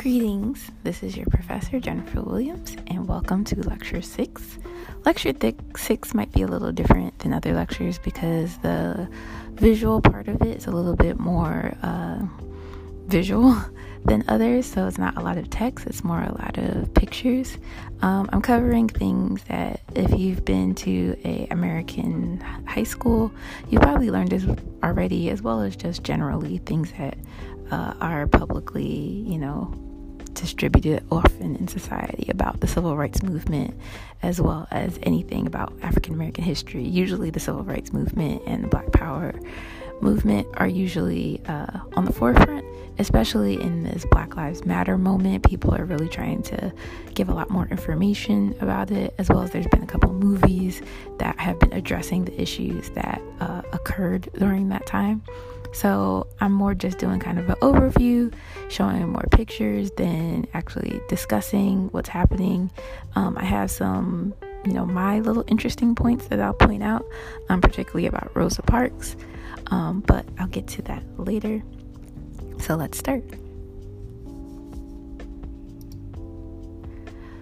[0.00, 4.58] Greetings, this is your professor Jennifer Williams, and welcome to Lecture 6.
[5.04, 9.10] Lecture th- 6 might be a little different than other lectures because the
[9.56, 12.18] visual part of it is a little bit more uh,
[13.08, 13.54] visual
[14.06, 17.58] than others, so it's not a lot of text, it's more a lot of pictures.
[18.00, 23.30] Um, I'm covering things that if you've been to a American high school,
[23.68, 24.46] you probably learned this
[24.82, 27.18] already, as well as just generally things that
[27.70, 28.86] uh, are publicly,
[29.28, 29.74] you know,
[30.34, 33.78] distributed often in society about the civil rights movement
[34.22, 36.84] as well as anything about African American history.
[36.84, 39.34] Usually, the civil rights movement and the Black Power
[40.00, 42.64] movement are usually uh, on the forefront,
[42.98, 45.46] especially in this Black Lives Matter moment.
[45.46, 46.72] People are really trying to
[47.14, 50.82] give a lot more information about it, as well as there's been a couple movies
[51.18, 55.22] that have been addressing the issues that uh, occurred during that time.
[55.72, 58.32] So I'm more just doing kind of an overview,
[58.68, 62.70] showing more pictures than actually discussing what's happening.
[63.14, 67.04] Um, I have some, you know, my little interesting points that I'll point out,
[67.48, 69.16] um, particularly about Rosa Parks,
[69.68, 71.62] um, but I'll get to that later.
[72.58, 73.24] So let's start.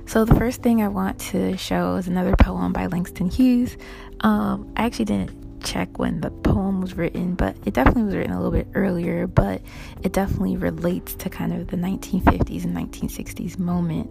[0.08, 3.76] So, the first thing I want to show is another poem by Langston Hughes.
[4.20, 8.32] Um, I actually didn't check when the poem was written, but it definitely was written
[8.32, 9.60] a little bit earlier, but
[10.02, 14.10] it definitely relates to kind of the 1950s and 1960s moment.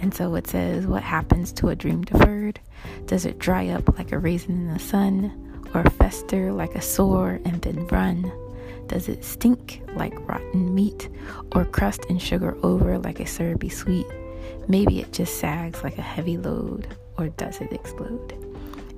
[0.00, 2.60] And so it says, What happens to a dream deferred?
[3.06, 7.40] Does it dry up like a raisin in the sun, or fester like a sore
[7.44, 8.32] and then run?
[8.86, 11.08] Does it stink like rotten meat,
[11.54, 14.06] or crust and sugar over like a syrupy sweet?
[14.68, 18.45] Maybe it just sags like a heavy load, or does it explode?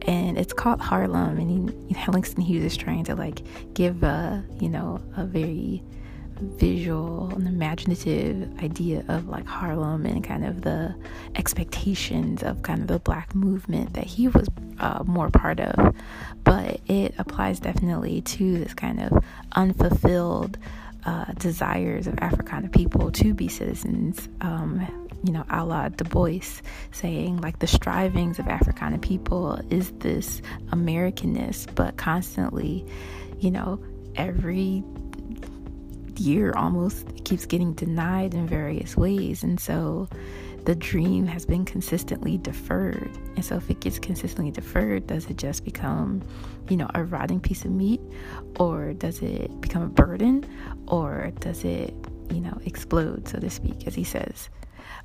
[0.09, 1.39] And it's called Harlem.
[1.39, 1.51] And
[1.89, 3.43] he, Langston Hughes is trying to like
[3.75, 5.85] give a you know a very
[6.41, 10.95] visual and imaginative idea of like Harlem and kind of the
[11.35, 14.49] expectations of kind of the black movement that he was
[14.79, 15.95] uh, more part of.
[16.45, 20.59] But it applies definitely to this kind of unfulfilled
[21.05, 24.29] uh, desires of Africana people to be citizens.
[24.41, 26.61] Um, you know, a la Du Bois,
[26.93, 32.87] saying like the strivings of Africana people is this Americanness, but constantly,
[33.41, 33.81] you know,
[34.17, 34.85] every
[36.17, 39.43] year almost keeps getting denied in various ways.
[39.43, 40.09] And so
[40.65, 43.11] the dream has been consistently deferred.
[43.37, 46.23] And so if it gets consistently deferred, does it just become,
[46.69, 48.01] you know, a rotting piece of meat?
[48.59, 50.45] Or does it become a burden?
[50.87, 51.95] Or does it,
[52.31, 54.51] you know, explode, so to speak, as he says?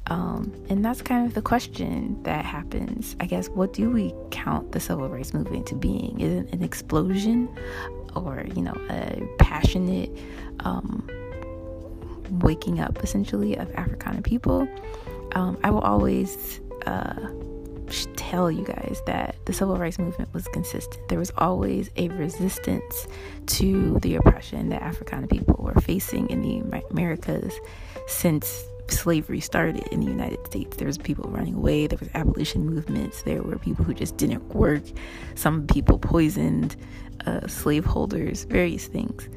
[0.08, 3.16] Um, and that's kind of the question that happens.
[3.20, 6.20] I guess, what do we count the civil rights movement to being?
[6.20, 7.50] Is it an explosion
[8.16, 10.12] or, you know, a passionate
[10.62, 11.08] um,
[12.42, 14.68] waking up essentially of Africana people?
[15.36, 17.30] Um, I will always uh,
[18.16, 21.08] tell you guys that the civil rights movement was consistent.
[21.08, 23.08] There was always a resistance
[23.48, 27.54] to the oppression that Africana people were facing in the Americas
[28.08, 30.78] since slavery started in the United States.
[30.78, 34.44] There was people running away, there was abolition movements, there were people who just didn't
[34.54, 34.84] work,
[35.36, 36.76] some people poisoned
[37.26, 39.30] uh, slaveholders, various things.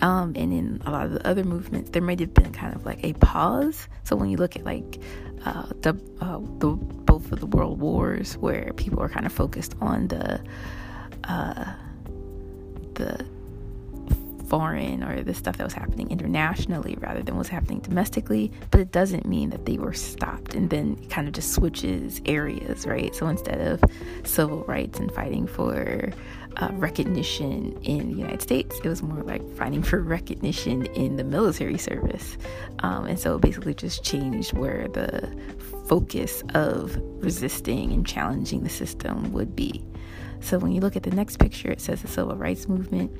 [0.00, 2.84] Um, and in a lot of the other movements, there might have been kind of
[2.84, 3.88] like a pause.
[4.02, 5.00] So when you look at like
[5.44, 6.70] uh, the, uh, the
[7.12, 10.42] both of the world wars, where people are kind of focused on the
[11.24, 11.72] uh,
[12.94, 13.24] the
[14.52, 18.92] foreign or the stuff that was happening internationally rather than what's happening domestically, but it
[18.92, 23.14] doesn't mean that they were stopped and then it kind of just switches areas, right?
[23.14, 23.82] So instead of
[24.24, 26.12] civil rights and fighting for
[26.58, 31.24] uh, recognition in the United States, it was more like fighting for recognition in the
[31.24, 32.36] military service.
[32.80, 35.34] Um, and so it basically just changed where the
[35.86, 39.82] focus of resisting and challenging the system would be.
[40.40, 43.10] So when you look at the next picture, it says the civil rights movement.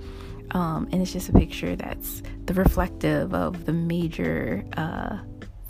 [0.52, 5.18] Um, and it's just a picture that's the reflective of the major uh,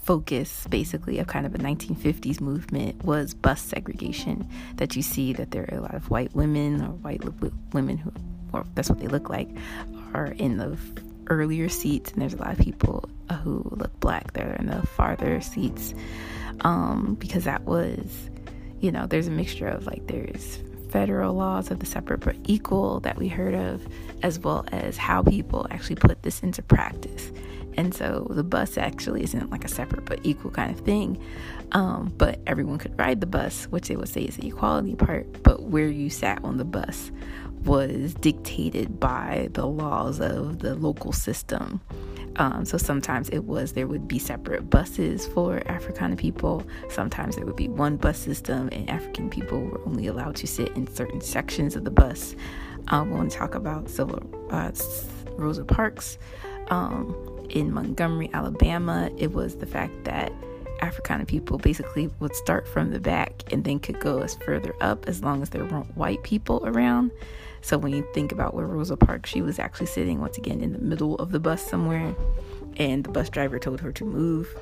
[0.02, 4.48] focus, basically, of kind of a 1950s movement was bus segregation.
[4.76, 7.22] That you see that there are a lot of white women or white
[7.72, 8.12] women who,
[8.52, 9.48] or that's what they look like,
[10.14, 10.76] are in the
[11.28, 14.66] earlier seats, and there's a lot of people uh, who look black that are in
[14.66, 15.94] the farther seats,
[16.62, 18.30] um, because that was,
[18.80, 20.58] you know, there's a mixture of like there's
[20.92, 23.86] federal laws of the separate but equal that we heard of,
[24.22, 27.32] as well as how people actually put this into practice.
[27.76, 31.18] And so the bus actually isn't like a separate but equal kind of thing.
[31.72, 35.42] Um, but everyone could ride the bus, which they would say is the equality part.
[35.42, 37.10] But where you sat on the bus
[37.64, 41.80] was dictated by the laws of the local system.
[42.36, 46.64] Um, so sometimes it was there would be separate buses for Africana people.
[46.88, 50.68] Sometimes there would be one bus system, and African people were only allowed to sit
[50.70, 52.34] in certain sections of the bus.
[52.88, 54.20] Um, we want to talk about civil
[54.50, 54.72] uh,
[55.36, 56.18] Rosa Parks
[56.68, 57.14] um,
[57.50, 59.10] in Montgomery, Alabama.
[59.18, 60.32] It was the fact that
[60.82, 65.08] Africana people basically would start from the back and then could go as further up
[65.08, 67.12] as long as there weren't white people around.
[67.62, 70.72] So when you think about where Rosa Parks, she was actually sitting once again in
[70.72, 72.14] the middle of the bus somewhere,
[72.76, 74.54] and the bus driver told her to move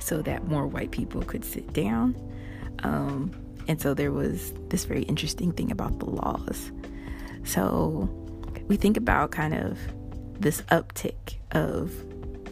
[0.00, 2.16] so that more white people could sit down.
[2.82, 3.30] Um,
[3.68, 6.72] and so there was this very interesting thing about the laws.
[7.44, 8.08] So
[8.68, 9.78] we think about kind of
[10.40, 11.92] this uptick of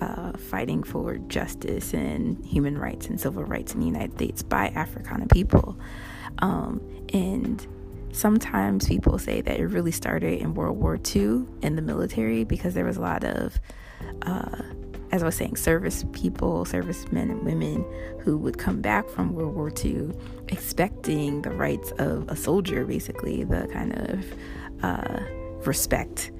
[0.02, 4.68] uh, fighting for justice and human rights and civil rights in the United States by
[4.68, 5.78] Africana people.
[6.38, 6.80] Um,
[7.12, 7.64] and
[8.12, 12.74] sometimes people say that it really started in World War II in the military because
[12.74, 13.60] there was a lot of,
[14.22, 14.62] uh,
[15.12, 17.84] as I was saying, service people, servicemen and women
[18.20, 20.10] who would come back from World War II
[20.48, 24.24] expecting the rights of a soldier, basically, the kind of
[24.82, 25.20] uh,
[25.64, 26.32] respect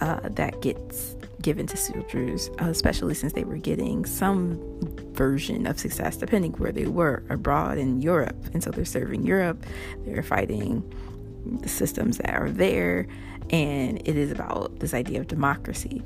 [0.00, 4.58] uh, that gets given to soldiers, especially since they were getting some
[5.12, 8.36] version of success, depending where they were abroad in Europe.
[8.52, 9.64] And so they're serving Europe,
[10.04, 10.82] they're fighting
[11.60, 13.06] the systems that are there,
[13.50, 16.02] and it is about this idea of democracy.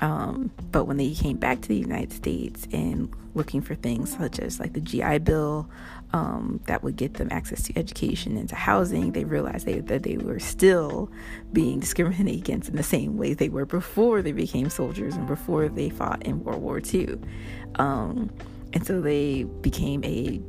[0.00, 4.38] Um, but when they came back to the United States and looking for things such
[4.38, 5.68] as like the GI Bill
[6.12, 10.02] um, that would get them access to education and to housing, they realized they, that
[10.02, 11.10] they were still
[11.52, 15.68] being discriminated against in the same ways they were before they became soldiers and before
[15.68, 17.16] they fought in World War II.
[17.76, 18.30] Um,
[18.72, 20.40] and so they became a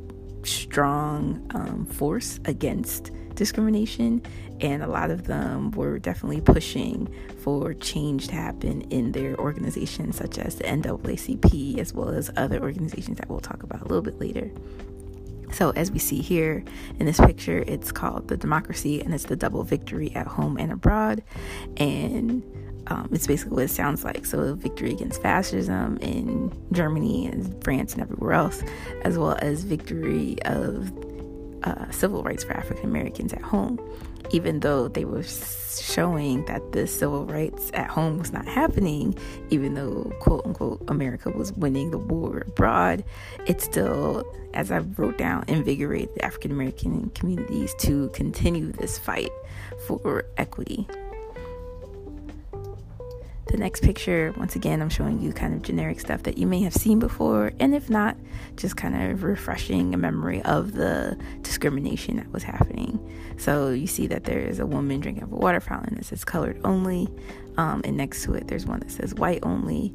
[0.44, 4.22] strong um, force against discrimination,
[4.60, 10.16] and a lot of them were definitely pushing for change to happen in their organizations,
[10.16, 14.02] such as the NAACP, as well as other organizations that we'll talk about a little
[14.02, 14.50] bit later.
[15.52, 16.64] So, as we see here
[16.98, 20.72] in this picture, it's called the democracy and it's the double victory at home and
[20.72, 21.22] abroad.
[21.76, 22.42] And
[22.88, 24.24] um, it's basically what it sounds like.
[24.26, 28.62] So, victory against fascism in Germany and France and everywhere else,
[29.02, 30.90] as well as victory of
[31.64, 33.78] uh, civil rights for African Americans at home,
[34.32, 39.16] even though they were showing that the civil rights at home was not happening,
[39.50, 43.04] even though quote unquote America was winning the war abroad,
[43.46, 44.24] it still,
[44.54, 49.30] as I wrote down, invigorated African American communities to continue this fight
[49.86, 50.86] for equity.
[53.46, 56.62] The next picture, once again, I'm showing you kind of generic stuff that you may
[56.62, 58.16] have seen before, and if not,
[58.56, 63.00] just kind of refreshing a memory of the discrimination that was happening.
[63.38, 66.60] So you see that there is a woman drinking a water fountain that says colored
[66.64, 67.08] only,
[67.56, 69.92] um, and next to it, there's one that says white only,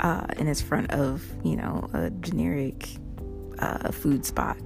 [0.00, 2.88] uh, and it's front of, you know, a generic
[3.60, 4.58] uh, food spot.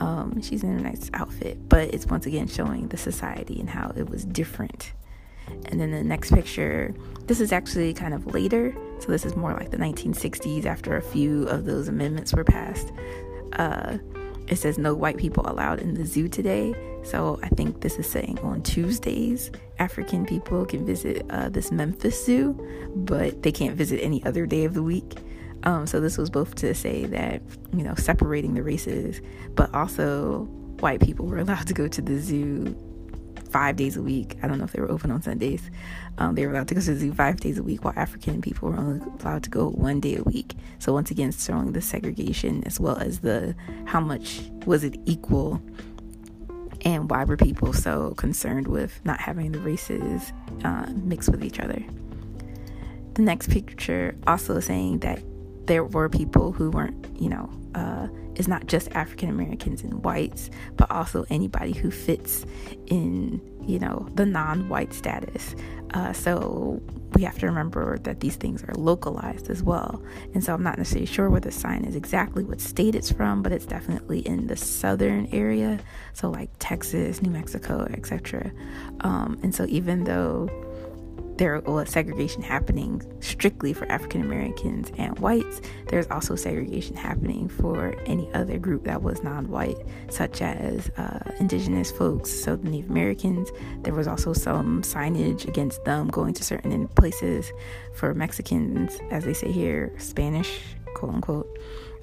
[0.00, 3.92] Um, she's in a nice outfit, but it's once again showing the society and how
[3.96, 4.92] it was different
[5.66, 6.94] and then the next picture,
[7.26, 8.74] this is actually kind of later.
[9.00, 12.92] So this is more like the 1960s after a few of those amendments were passed.
[13.54, 13.98] Uh,
[14.46, 16.74] it says no white people allowed in the zoo today.
[17.02, 22.24] So I think this is saying on Tuesdays, African people can visit uh, this Memphis
[22.24, 22.54] Zoo,
[22.94, 25.14] but they can't visit any other day of the week.
[25.64, 27.40] Um, so this was both to say that,
[27.74, 29.22] you know, separating the races,
[29.54, 30.42] but also
[30.80, 32.76] white people were allowed to go to the zoo
[33.54, 34.36] five days a week.
[34.42, 35.62] I don't know if they were open on Sundays.
[36.18, 38.42] Um, they were allowed to go to the zoo five days a week, while African
[38.42, 40.54] people were only allowed to go one day a week.
[40.80, 45.62] So once again, showing the segregation as well as the how much was it equal,
[46.84, 47.94] and why were people so
[48.24, 50.32] concerned with not having the races
[50.64, 51.80] uh, mixed with each other.
[53.14, 55.22] The next picture also saying that
[55.66, 60.50] there were people who weren't, you know, uh, is not just African Americans and whites,
[60.76, 62.44] but also anybody who fits
[62.86, 65.54] in, you know, the non white status.
[65.92, 66.82] Uh, so
[67.14, 70.02] we have to remember that these things are localized as well.
[70.34, 73.42] And so I'm not necessarily sure where the sign is exactly what state it's from,
[73.42, 75.78] but it's definitely in the southern area.
[76.12, 78.50] So, like Texas, New Mexico, etc.
[79.00, 80.48] Um, and so even though
[81.36, 85.60] there was segregation happening strictly for African Americans and whites.
[85.88, 89.78] There's also segregation happening for any other group that was non white,
[90.10, 93.50] such as uh, indigenous folks, so the Native Americans.
[93.82, 97.50] There was also some signage against them going to certain places
[97.94, 100.60] for Mexicans, as they say here, Spanish,
[100.94, 101.58] quote unquote.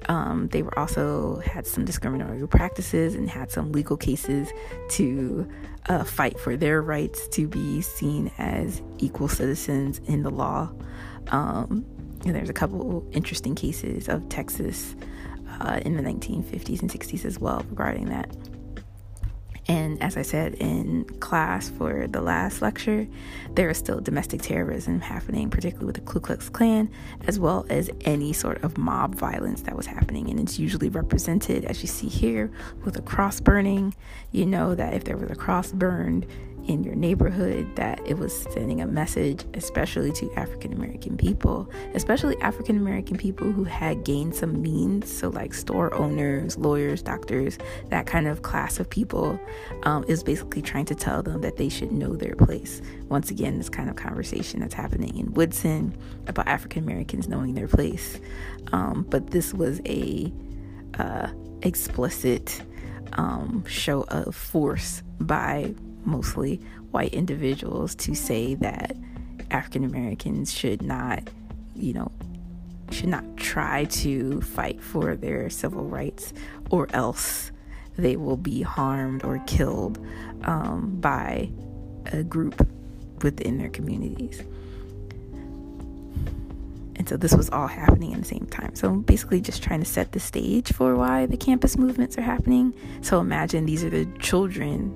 [0.08, 4.48] Um, they were also had some discriminatory practices and had some legal cases
[4.90, 5.48] to
[5.88, 10.70] uh, fight for their rights to be seen as equal citizens in the law.
[11.28, 11.84] Um,
[12.24, 14.94] and there's a couple interesting cases of Texas
[15.60, 18.34] uh, in the 1950s and 60s as well regarding that.
[19.68, 23.06] And as I said in class for the last lecture,
[23.54, 26.90] there is still domestic terrorism happening, particularly with the Ku Klux Klan,
[27.26, 30.28] as well as any sort of mob violence that was happening.
[30.30, 32.50] And it's usually represented, as you see here,
[32.84, 33.94] with a cross burning.
[34.32, 36.26] You know that if there was a cross burned,
[36.66, 42.40] in your neighborhood that it was sending a message, especially to African American people, especially
[42.40, 45.12] African American people who had gained some means.
[45.12, 47.58] So, like store owners, lawyers, doctors,
[47.90, 49.38] that kind of class of people
[49.82, 52.80] um, is basically trying to tell them that they should know their place.
[53.08, 57.68] Once again, this kind of conversation that's happening in Woodson about African Americans knowing their
[57.68, 58.20] place.
[58.72, 60.32] Um, but this was a
[60.98, 61.28] uh,
[61.62, 62.62] explicit
[63.14, 68.96] um, show of force by mostly white individuals to say that
[69.50, 71.28] African Americans should not,
[71.74, 72.10] you know,
[72.90, 76.32] should not try to fight for their civil rights
[76.70, 77.50] or else
[77.96, 79.98] they will be harmed or killed
[80.44, 81.50] um, by
[82.12, 82.66] a group
[83.22, 84.42] within their communities.
[86.96, 88.74] And so this was all happening at the same time.
[88.74, 92.22] So I'm basically, just trying to set the stage for why the campus movements are
[92.22, 92.74] happening.
[93.00, 94.94] So imagine these are the children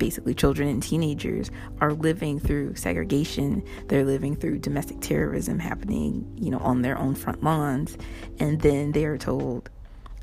[0.00, 6.50] basically children and teenagers are living through segregation they're living through domestic terrorism happening you
[6.50, 7.96] know on their own front lawns
[8.40, 9.70] and then they're told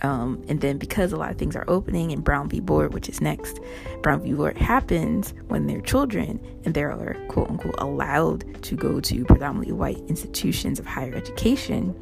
[0.02, 2.60] um, and then because a lot of things are opening in Brown v.
[2.60, 3.60] Board, which is next,
[4.04, 4.34] Brown v.
[4.34, 9.98] Board happens when they're children and they're quote unquote allowed to go to predominantly white
[10.08, 11.96] institutions of higher education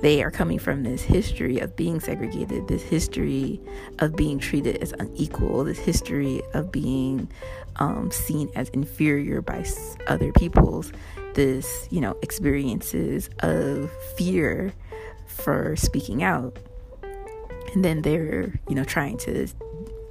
[0.00, 3.60] they are coming from this history of being segregated, this history
[3.98, 7.30] of being treated as unequal, this history of being
[7.76, 9.64] um, seen as inferior by
[10.06, 10.92] other peoples,
[11.34, 14.72] this, you know, experiences of fear
[15.26, 16.58] for speaking out.
[17.74, 19.46] And then they're, you know, trying to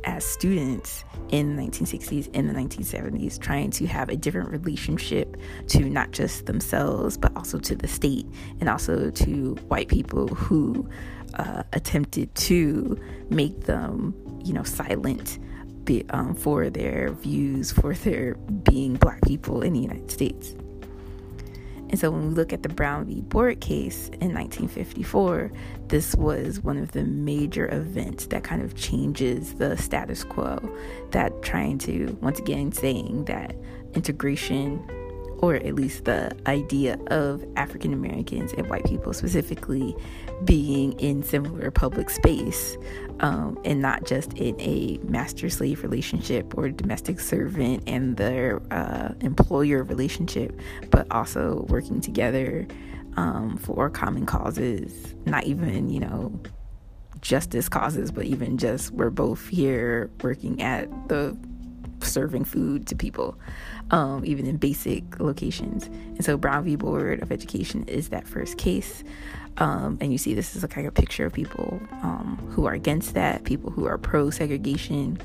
[0.06, 5.90] as students in the 1960s and the 1970s trying to have a different relationship to
[5.90, 8.26] not just themselves but also to the state
[8.60, 10.88] and also to white people who
[11.36, 12.98] uh, attempted to
[13.30, 15.40] make them you know silent
[15.84, 20.56] be, um, for their views for their being black people in the united states
[21.90, 23.22] and so when we look at the Brown v.
[23.22, 25.52] Board case in 1954,
[25.88, 30.60] this was one of the major events that kind of changes the status quo.
[31.12, 33.56] That trying to, once again, saying that
[33.94, 34.84] integration
[35.40, 39.96] or at least the idea of African Americans and white people specifically
[40.44, 42.78] being in similar public space
[43.20, 49.14] um, and not just in a master slave relationship or domestic servant and their uh,
[49.22, 50.58] employer relationship,
[50.90, 52.68] but also working together
[53.18, 56.40] um, for common causes, not even, you know,
[57.22, 61.38] justice causes, but even just we're both here working at the
[62.02, 63.38] serving food to people
[63.92, 65.86] um, even in basic locations.
[65.86, 66.76] And so Brown v.
[66.76, 69.04] Board of Education is that first case.
[69.58, 72.74] Um, and you see, this is a kind of picture of people um, who are
[72.74, 75.18] against that, people who are pro segregation,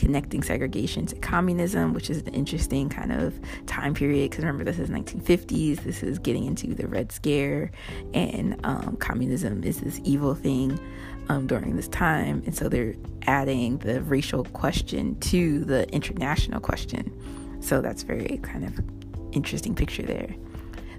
[0.00, 4.30] connecting segregation to communism, which is an interesting kind of time period.
[4.30, 5.84] Because remember, this is 1950s.
[5.84, 7.70] This is getting into the Red Scare,
[8.14, 10.80] and um, communism is this evil thing
[11.28, 12.42] um, during this time.
[12.46, 12.94] And so they're
[13.26, 17.12] adding the racial question to the international question.
[17.60, 18.80] So that's very kind of
[19.32, 20.34] interesting picture there.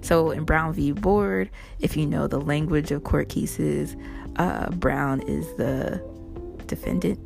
[0.00, 0.92] So in Brown v.
[0.92, 3.96] Board, if you know the language of court cases,
[4.36, 6.00] uh, Brown is the
[6.68, 7.18] defendant,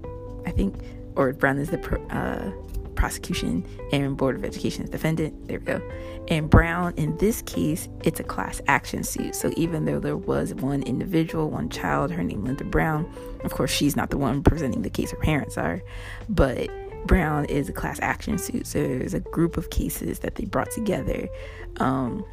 [0.46, 0.74] I think,
[1.16, 1.80] or Brown is the
[2.10, 2.50] uh,
[2.94, 5.48] prosecution, and Board of Education is defendant.
[5.48, 5.82] There we go.
[6.28, 9.34] And Brown, in this case, it's a class action suit.
[9.34, 13.10] So even though there was one individual, one child, her name Linda Brown,
[13.44, 15.82] of course she's not the one presenting the case, her parents are,
[16.28, 16.68] but
[17.06, 18.66] Brown is a class action suit.
[18.66, 21.28] So there's a group of cases that they brought together
[21.76, 22.24] um,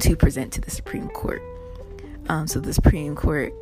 [0.00, 1.42] to present to the Supreme Court.
[2.28, 3.52] Um, so the Supreme Court,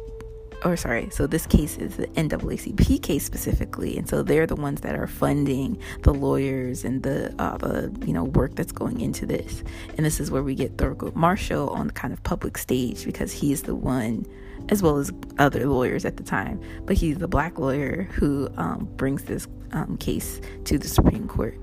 [0.65, 4.81] or sorry, so this case is the NAACP case specifically, and so they're the ones
[4.83, 9.27] that are funding the lawyers and the uh, the you know work that's going into
[9.27, 9.65] this.
[9.97, 13.33] And this is where we get Thurgood Marshall on the kind of public stage because
[13.33, 14.27] he's the one
[14.69, 16.61] as well as other lawyers at the time.
[16.87, 21.59] But he's the black lawyer who um, brings this um, case to the Supreme Court.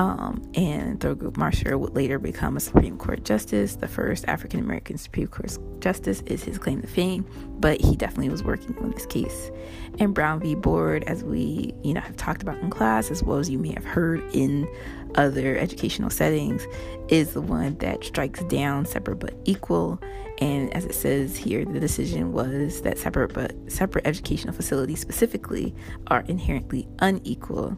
[0.00, 3.76] Um, and Thurgood Marshall would later become a Supreme Court justice.
[3.76, 7.26] The first African American Supreme Court justice is his claim to fame,
[7.58, 9.50] but he definitely was working on this case.
[9.98, 10.54] And Brown v.
[10.54, 13.74] Board, as we you know have talked about in class, as well as you may
[13.74, 14.66] have heard in
[15.16, 16.66] other educational settings,
[17.08, 20.00] is the one that strikes down separate but equal.
[20.38, 25.74] And as it says here, the decision was that separate but separate educational facilities specifically
[26.06, 27.76] are inherently unequal.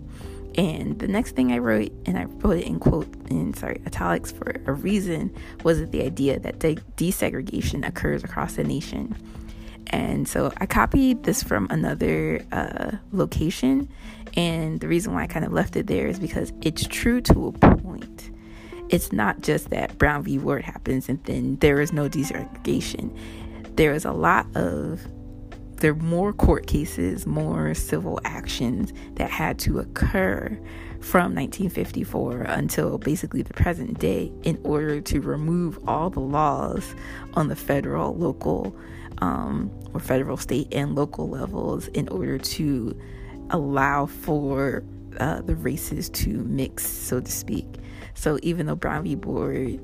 [0.56, 4.30] And the next thing I wrote, and I wrote it in quote in sorry italics
[4.30, 9.16] for a reason, was that the idea that de- desegregation occurs across the nation.
[9.88, 13.88] And so I copied this from another uh, location,
[14.36, 17.48] and the reason why I kind of left it there is because it's true to
[17.48, 18.30] a point.
[18.88, 20.38] It's not just that Brown v.
[20.38, 23.16] Board happens and then there is no desegregation.
[23.76, 25.00] There is a lot of
[25.82, 30.46] there are more court cases, more civil actions that had to occur
[31.00, 36.94] from 1954 until basically the present day in order to remove all the laws
[37.34, 38.72] on the federal, local,
[39.18, 42.96] um, or federal, state, and local levels in order to
[43.50, 44.84] allow for
[45.18, 47.66] uh, the races to mix, so to speak.
[48.14, 49.16] So even though Brown v.
[49.16, 49.80] Board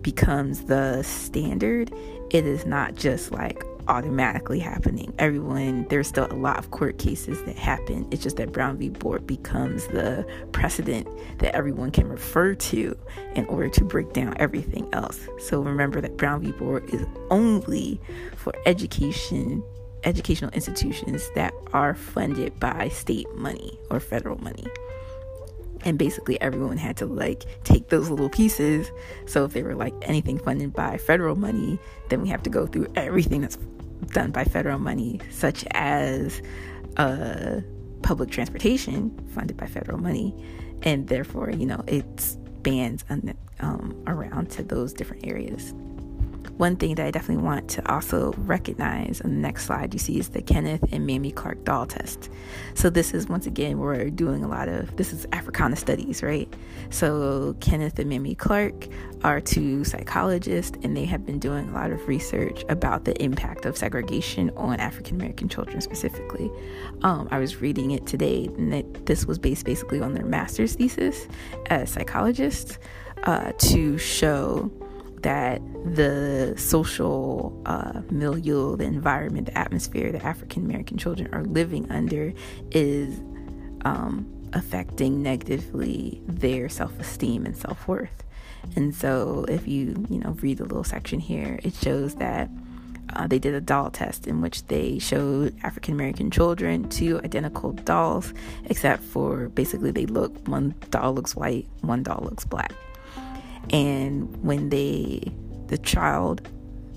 [0.00, 1.92] becomes the standard,
[2.30, 5.12] it is not just like automatically happening.
[5.18, 8.06] Everyone, there's still a lot of court cases that happen.
[8.10, 8.88] It's just that Brown v.
[8.88, 11.08] Board becomes the precedent
[11.38, 12.96] that everyone can refer to
[13.34, 15.20] in order to break down everything else.
[15.38, 16.52] So remember that Brown v.
[16.52, 18.00] Board is only
[18.36, 19.62] for education
[20.04, 24.64] educational institutions that are funded by state money or federal money
[25.84, 28.90] and basically everyone had to like take those little pieces.
[29.26, 32.66] So if they were like anything funded by federal money then we have to go
[32.66, 33.58] through everything that's
[34.12, 36.42] done by federal money such as
[36.96, 37.60] uh,
[38.02, 40.34] public transportation funded by federal money.
[40.82, 43.04] And therefore you know it spans
[43.60, 45.74] um, around to those different areas
[46.60, 50.18] one thing that I definitely want to also recognize on the next slide you see
[50.18, 52.28] is the Kenneth and Mamie Clark doll test.
[52.74, 56.52] So this is once again we're doing a lot of this is Africana studies, right?
[56.90, 58.88] So Kenneth and Mamie Clark
[59.24, 63.64] are two psychologists and they have been doing a lot of research about the impact
[63.64, 66.50] of segregation on African American children specifically.
[67.00, 70.74] Um, I was reading it today and that this was based basically on their master's
[70.74, 71.26] thesis
[71.70, 72.78] as psychologists
[73.24, 74.70] uh, to show
[75.22, 81.90] that the social uh, milieu, the environment, the atmosphere that African American children are living
[81.90, 82.32] under
[82.70, 83.18] is
[83.84, 88.24] um, affecting negatively their self esteem and self worth.
[88.76, 92.48] And so, if you you know read the little section here, it shows that.
[93.14, 97.72] Uh, they did a doll test in which they showed African American children two identical
[97.72, 98.32] dolls,
[98.66, 102.72] except for basically they look one doll looks white, one doll looks black.
[103.70, 105.22] And when they,
[105.66, 106.48] the child,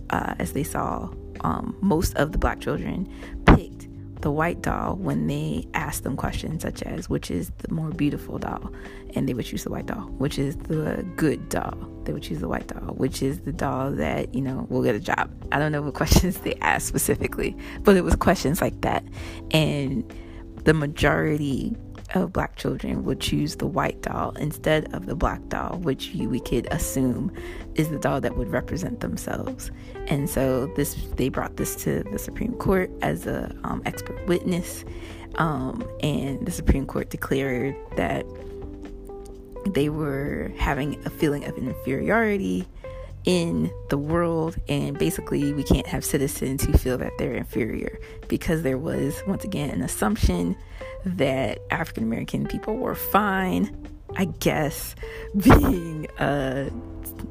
[0.09, 1.09] uh, as they saw,
[1.41, 3.11] um, most of the black children
[3.45, 3.87] picked
[4.21, 8.39] the white doll when they asked them questions such as, which is the more beautiful
[8.39, 8.71] doll?
[9.15, 10.07] And they would choose the white doll.
[10.17, 11.75] Which is the good doll?
[12.05, 12.95] They would choose the white doll.
[12.95, 15.29] Which is the doll that, you know, will get a job?
[15.51, 19.03] I don't know what questions they asked specifically, but it was questions like that.
[19.51, 20.11] And
[20.63, 21.75] the majority
[22.13, 26.39] of black children would choose the white doll instead of the black doll, which we
[26.39, 27.31] could assume
[27.75, 29.71] is the doll that would represent themselves.
[30.07, 34.85] And so this they brought this to the Supreme Court as a um, expert witness,
[35.35, 38.25] um, and the Supreme Court declared that
[39.67, 42.67] they were having a feeling of inferiority
[43.25, 47.97] in the world and basically we can't have citizens who feel that they're inferior
[48.27, 50.57] because there was once again an assumption
[51.05, 53.75] that African American people were fine
[54.15, 54.95] I guess
[55.37, 56.69] being uh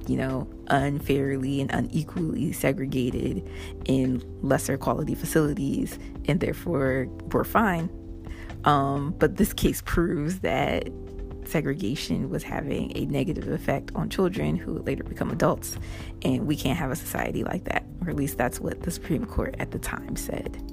[0.07, 3.49] you know unfairly and unequally segregated
[3.85, 7.91] in lesser quality facilities and therefore were fine
[8.65, 10.89] um but this case proves that
[11.45, 15.77] segregation was having a negative effect on children who would later become adults.
[16.23, 19.27] And we can't have a society like that, or at least that's what the Supreme
[19.27, 20.72] Court at the time said.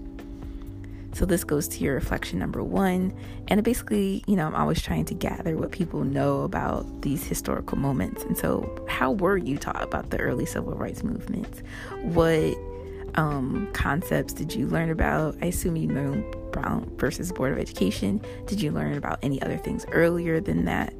[1.20, 3.14] So this goes to your reflection number one.
[3.50, 7.78] And basically, you know, I'm always trying to gather what people know about these historical
[7.78, 8.24] moments.
[8.24, 11.62] And so, how were you taught about the early civil rights movements?
[12.04, 12.56] What
[13.16, 15.36] um, concepts did you learn about?
[15.42, 16.14] I assume you know
[16.54, 18.22] Brown versus Board of Education.
[18.46, 20.94] Did you learn about any other things earlier than that?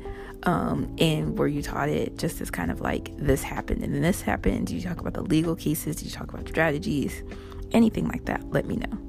[0.44, 4.02] Um, and were you taught it just as kind of like this happened and then
[4.02, 4.68] this happened?
[4.68, 5.96] Did you talk about the legal cases?
[5.96, 7.24] Did you talk about strategies?
[7.72, 8.44] Anything like that?
[8.52, 9.09] Let me know.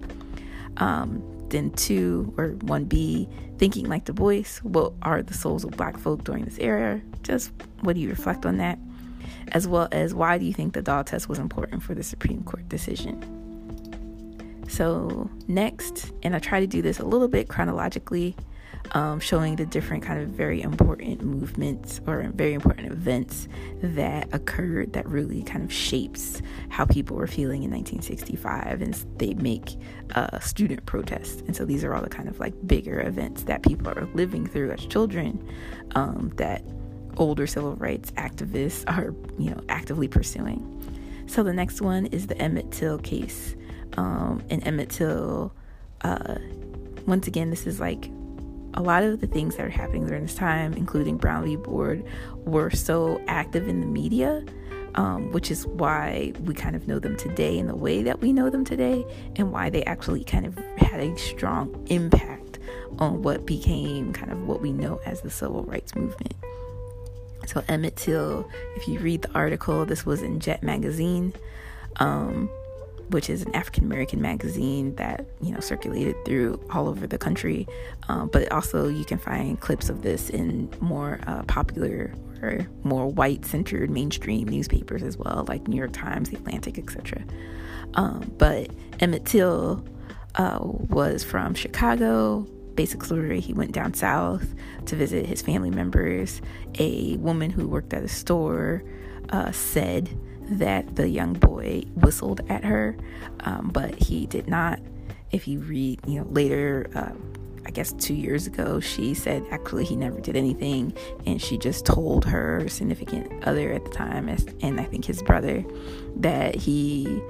[0.77, 3.29] Um, looked into, or 1B,
[3.59, 7.01] thinking like Du Bois, what are the souls of black folk during this era?
[7.23, 8.79] Just what do you reflect on that?
[9.53, 12.45] As well as why do you think the doll test was important for the Supreme
[12.45, 13.19] Court decision?
[14.69, 18.37] So, next, and I try to do this a little bit chronologically
[18.93, 23.49] um, showing the different kind of very important movements or very important events
[23.83, 29.35] that occurred that really kind of shapes how people were feeling in 1965 and they
[29.35, 29.77] make
[30.15, 31.43] uh, student protests.
[31.43, 34.47] And so these are all the kind of like bigger events that people are living
[34.47, 35.47] through as children
[35.95, 36.63] um, that
[37.17, 40.67] older civil rights activists are you know actively pursuing.
[41.27, 43.55] So the next one is the emmett till case.
[43.97, 45.53] Um, and emmett till
[46.03, 46.37] uh,
[47.07, 48.11] once again this is like
[48.75, 51.57] a lot of the things that are happening during this time, including Brown v.
[51.57, 52.05] Board,
[52.45, 54.45] were so active in the media,
[54.95, 58.33] um, which is why we kind of know them today in the way that we
[58.33, 59.05] know them today,
[59.37, 62.59] and why they actually kind of had a strong impact
[62.99, 66.35] on what became kind of what we know as the civil rights movement.
[67.47, 71.33] So, Emmett Till, if you read the article, this was in Jet Magazine.
[71.97, 72.51] Um,
[73.11, 77.67] which is an African American magazine that you know circulated through all over the country.
[78.09, 83.07] Um, but also, you can find clips of this in more uh, popular or more
[83.07, 87.23] white-centered mainstream newspapers as well, like New York Times, The Atlantic, etc.
[87.95, 88.71] Um, but
[89.01, 89.85] Emmett Till
[90.37, 92.47] uh, was from Chicago.
[92.75, 94.55] Basic story: He went down south
[94.87, 96.41] to visit his family members.
[96.79, 98.83] A woman who worked at a store
[99.31, 100.09] uh, said
[100.51, 102.97] that the young boy whistled at her,
[103.41, 104.81] um, but he did not.
[105.31, 107.13] If you read, you know, later, uh,
[107.67, 110.93] I guess two years ago, she said actually he never did anything,
[111.27, 115.65] and she just told her significant other at the time, and I think his brother,
[116.17, 117.23] that he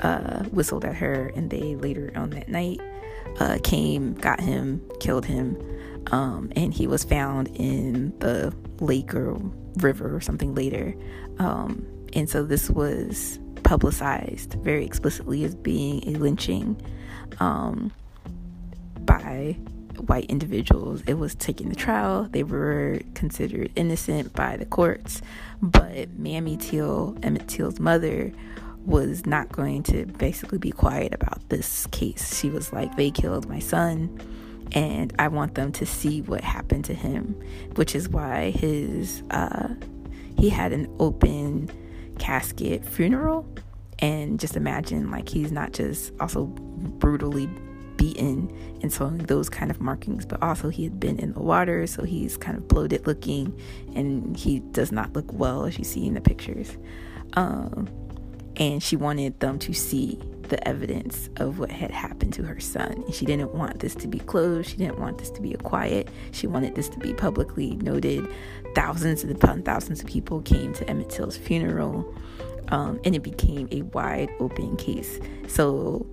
[0.00, 2.80] uh, whistled at her, and they later on that night
[3.38, 5.58] uh, came, got him, killed him,
[6.10, 9.38] um, and he was found in the lake or
[9.76, 10.94] river or something later.
[11.38, 16.80] Um, and so this was publicized very explicitly as being a lynching
[17.40, 17.92] um,
[19.00, 19.56] by
[20.06, 21.02] white individuals.
[21.06, 22.28] It was taken to trial.
[22.30, 25.22] They were considered innocent by the courts.
[25.60, 28.32] But Mamie Till, Emmett Till's mother,
[28.84, 32.38] was not going to basically be quiet about this case.
[32.38, 34.20] She was like, they killed my son,
[34.72, 37.40] and I want them to see what happened to him,
[37.76, 39.68] which is why his, uh,
[40.36, 41.70] he had an open
[42.22, 43.44] casket funeral
[43.98, 47.48] and just imagine like he's not just also brutally
[47.96, 48.48] beaten
[48.80, 52.04] and so those kind of markings but also he had been in the water so
[52.04, 53.52] he's kind of bloated looking
[53.96, 56.76] and he does not look well as you see in the pictures.
[57.32, 57.88] Um,
[58.56, 60.16] and she wanted them to see
[60.52, 62.92] the evidence of what had happened to her son.
[62.92, 64.68] And she didn't want this to be closed.
[64.68, 66.08] She didn't want this to be a quiet.
[66.32, 68.28] She wanted this to be publicly noted.
[68.74, 72.14] Thousands upon thousands of people came to Emmett Till's funeral,
[72.68, 75.20] um, and it became a wide open case.
[75.48, 76.06] So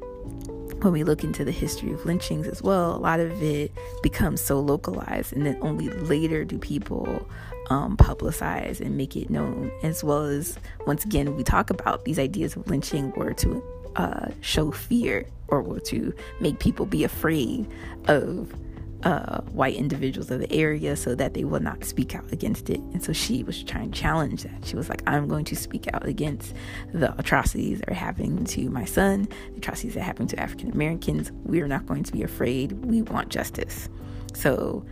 [0.82, 4.40] when we look into the history of lynchings as well, a lot of it becomes
[4.40, 7.28] so localized, and then only later do people
[7.70, 9.70] um, publicize and make it known.
[9.84, 13.62] As well as, once again, we talk about these ideas of lynching were to
[14.00, 17.68] uh, show fear or to make people be afraid
[18.06, 18.56] of
[19.04, 22.80] uh, white individuals of the area so that they will not speak out against it.
[22.80, 24.66] And so she was trying to challenge that.
[24.66, 26.54] She was like, I'm going to speak out against
[26.94, 31.32] the atrocities that are happening to my son, the atrocities that happen to African Americans.
[31.44, 32.72] We are not going to be afraid.
[32.86, 33.90] We want justice.
[34.34, 34.86] So,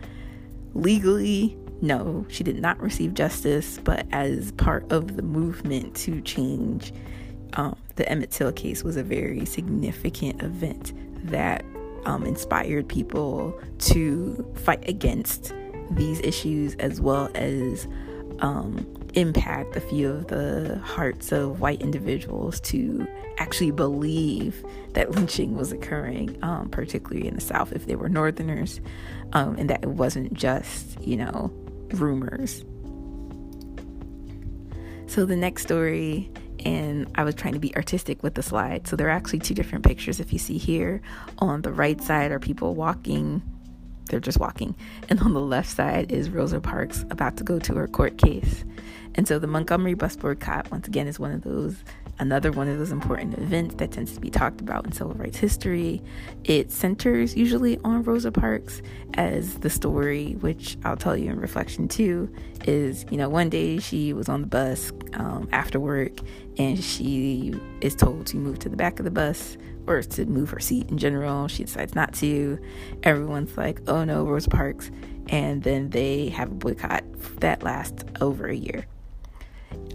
[0.74, 6.92] legally, no, she did not receive justice, but as part of the movement to change
[7.54, 10.92] um, the Emmett Till case was a very significant event
[11.30, 11.64] that
[12.04, 15.52] um, inspired people to fight against
[15.90, 17.86] these issues as well as
[18.40, 23.06] um, impact a few of the hearts of white individuals to
[23.38, 28.80] actually believe that lynching was occurring, um, particularly in the South if they were Northerners,
[29.32, 31.50] um, and that it wasn't just, you know,
[31.92, 32.64] rumors.
[35.06, 36.30] So the next story
[36.68, 38.86] and I was trying to be artistic with the slide.
[38.86, 40.20] So there are actually two different pictures.
[40.20, 41.00] If you see here,
[41.38, 43.42] on the right side are people walking,
[44.10, 44.74] they're just walking,
[45.08, 48.64] and on the left side is Rosa Parks about to go to her court case.
[49.14, 51.76] And so the Montgomery bus boycott, once again, is one of those
[52.20, 55.38] another one of those important events that tends to be talked about in civil rights
[55.38, 56.02] history.
[56.44, 58.82] It centers usually on Rosa Parks
[59.14, 62.32] as the story, which I'll tell you in reflection too,
[62.64, 66.18] is you know, one day she was on the bus um, after work
[66.58, 70.50] and she is told to move to the back of the bus or to move
[70.50, 71.48] her seat in general.
[71.48, 72.58] She decides not to.
[73.04, 74.90] Everyone's like, oh no, Rosa Parks.
[75.30, 77.04] And then they have a boycott
[77.40, 78.86] that lasts over a year.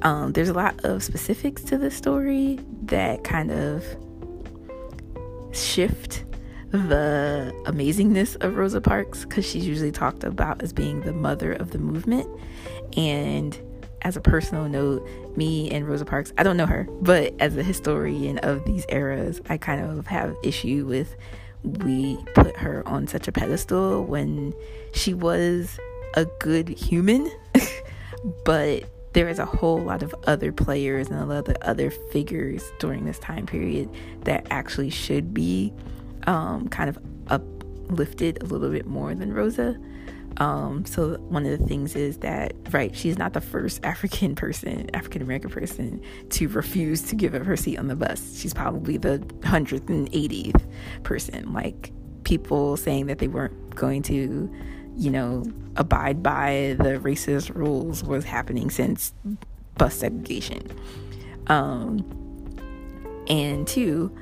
[0.01, 3.85] Um, there's a lot of specifics to the story that kind of
[5.53, 6.25] shift
[6.71, 11.71] the amazingness of Rosa Parks because she's usually talked about as being the mother of
[11.71, 12.27] the movement.
[12.97, 13.57] And
[14.01, 17.63] as a personal note, me and Rosa Parks, I don't know her, but as a
[17.63, 21.15] historian of these eras, I kind of have issue with
[21.63, 24.53] we put her on such a pedestal when
[24.93, 25.79] she was
[26.15, 27.31] a good human,
[28.45, 28.83] but
[29.13, 33.05] there is a whole lot of other players and a lot of other figures during
[33.05, 33.89] this time period
[34.23, 35.71] that actually should be
[36.25, 36.97] um, kind of
[37.27, 39.77] uplifted a little bit more than Rosa.
[40.37, 44.89] Um, so one of the things is that right, she's not the first African person,
[44.95, 48.39] African American person to refuse to give up her seat on the bus.
[48.39, 50.63] She's probably the 180th
[51.03, 51.53] person.
[51.53, 51.91] Like
[52.23, 54.51] people saying that they weren't going to
[54.95, 55.43] you know,
[55.75, 59.13] abide by the racist rules was happening since
[59.77, 60.61] bus segregation.
[61.47, 62.05] Um,
[63.27, 64.15] and two,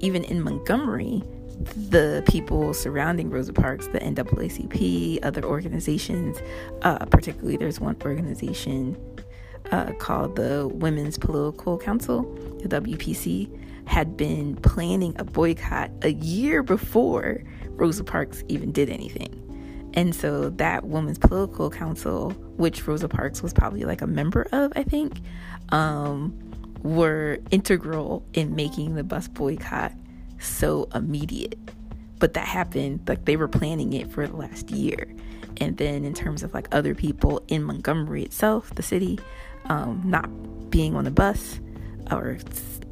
[0.00, 1.22] even in Montgomery,
[1.58, 6.38] the people surrounding Rosa Parks, the NAACP, other organizations,
[6.82, 8.96] uh, particularly there's one organization
[9.72, 12.22] uh, called the Women's Political Council,
[12.62, 13.50] the WPC,
[13.86, 19.47] had been planning a boycott a year before Rosa Parks even did anything.
[19.98, 24.72] And so that Women's Political Council, which Rosa Parks was probably like a member of,
[24.76, 25.20] I think,
[25.70, 26.38] um,
[26.84, 29.90] were integral in making the bus boycott
[30.38, 31.58] so immediate.
[32.20, 35.12] But that happened, like they were planning it for the last year.
[35.56, 39.18] And then in terms of like other people in Montgomery itself, the city,
[39.64, 40.30] um, not
[40.70, 41.58] being on the bus
[42.12, 42.38] or,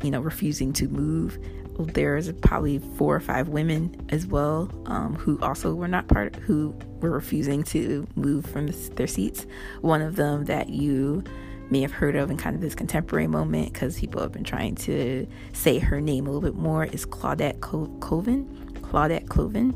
[0.03, 1.38] you know, refusing to move,
[1.84, 6.74] there's probably four or five women as well um, who also were not part who
[7.00, 9.46] were refusing to move from their seats.
[9.80, 11.24] One of them that you
[11.70, 14.74] may have heard of in kind of this contemporary moment because people have been trying
[14.74, 18.46] to say her name a little bit more is claudette colvin
[18.82, 19.74] claudette colvin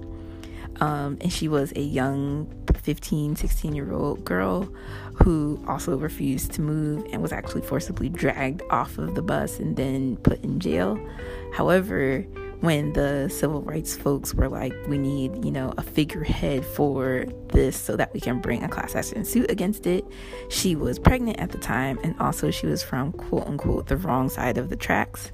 [0.80, 2.48] um, and she was a young
[2.82, 4.72] 15 16 year old girl
[5.22, 9.76] who also refused to move and was actually forcibly dragged off of the bus and
[9.76, 10.98] then put in jail
[11.52, 12.22] However,
[12.60, 17.76] when the civil rights folks were like, we need, you know, a figurehead for this
[17.76, 20.04] so that we can bring a class action suit against it,
[20.48, 24.28] she was pregnant at the time and also she was from quote unquote the wrong
[24.28, 25.32] side of the tracks.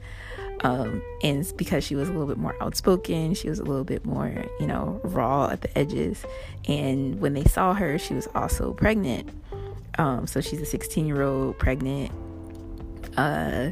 [0.63, 4.07] Um, and because she was a little bit more outspoken, she was a little bit
[4.07, 6.25] more, you know, raw at the edges.
[6.67, 9.29] And when they saw her, she was also pregnant.
[9.99, 12.13] Um, so she's a 16 year old pregnant
[13.17, 13.71] uh,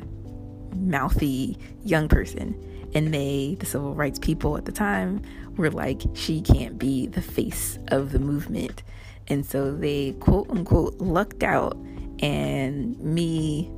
[0.74, 2.58] mouthy young person.
[2.94, 5.22] And they, the civil rights people at the time,
[5.56, 8.82] were like, she can't be the face of the movement.
[9.28, 11.76] And so they quote unquote lucked out.
[12.20, 13.70] And me,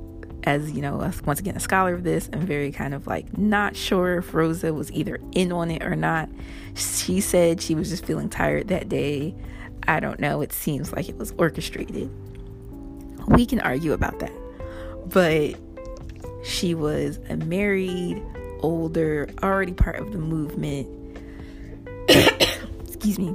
[0.44, 3.74] as you know, once again, a scholar of this, I'm very kind of like not
[3.74, 6.28] sure if Rosa was either in on it or not.
[6.74, 9.34] She said she was just feeling tired that day.
[9.88, 10.42] I don't know.
[10.42, 12.10] It seems like it was orchestrated.
[13.28, 14.32] We can argue about that.
[15.06, 15.54] But
[16.44, 18.22] she was a married,
[18.60, 20.88] older, already part of the movement.
[22.08, 23.34] excuse me.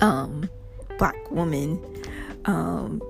[0.00, 0.48] Um,
[0.98, 1.82] black woman.
[2.44, 3.02] Um,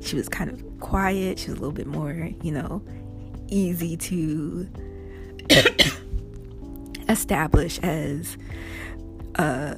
[0.00, 1.38] she was kind of quiet.
[1.38, 2.82] She was a little bit more, you know,
[3.48, 4.68] easy to
[7.08, 8.36] establish as,
[9.36, 9.74] uh,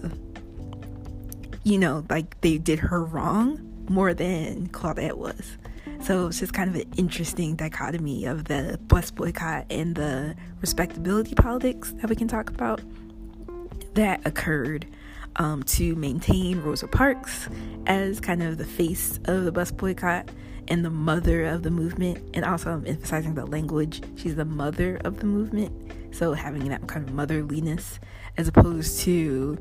[1.64, 5.57] you know, like they did her wrong more than Claudette was.
[6.03, 11.35] So it's just kind of an interesting dichotomy of the bus boycott and the respectability
[11.35, 12.81] politics that we can talk about
[13.94, 14.87] that occurred
[15.37, 17.48] um, to maintain Rosa Parks
[17.87, 20.31] as kind of the face of the bus boycott
[20.68, 22.18] and the mother of the movement.
[22.35, 24.03] And also, I'm emphasizing the language.
[24.16, 26.14] She's the mother of the movement.
[26.14, 27.98] So, having that kind of motherliness
[28.37, 29.59] as opposed to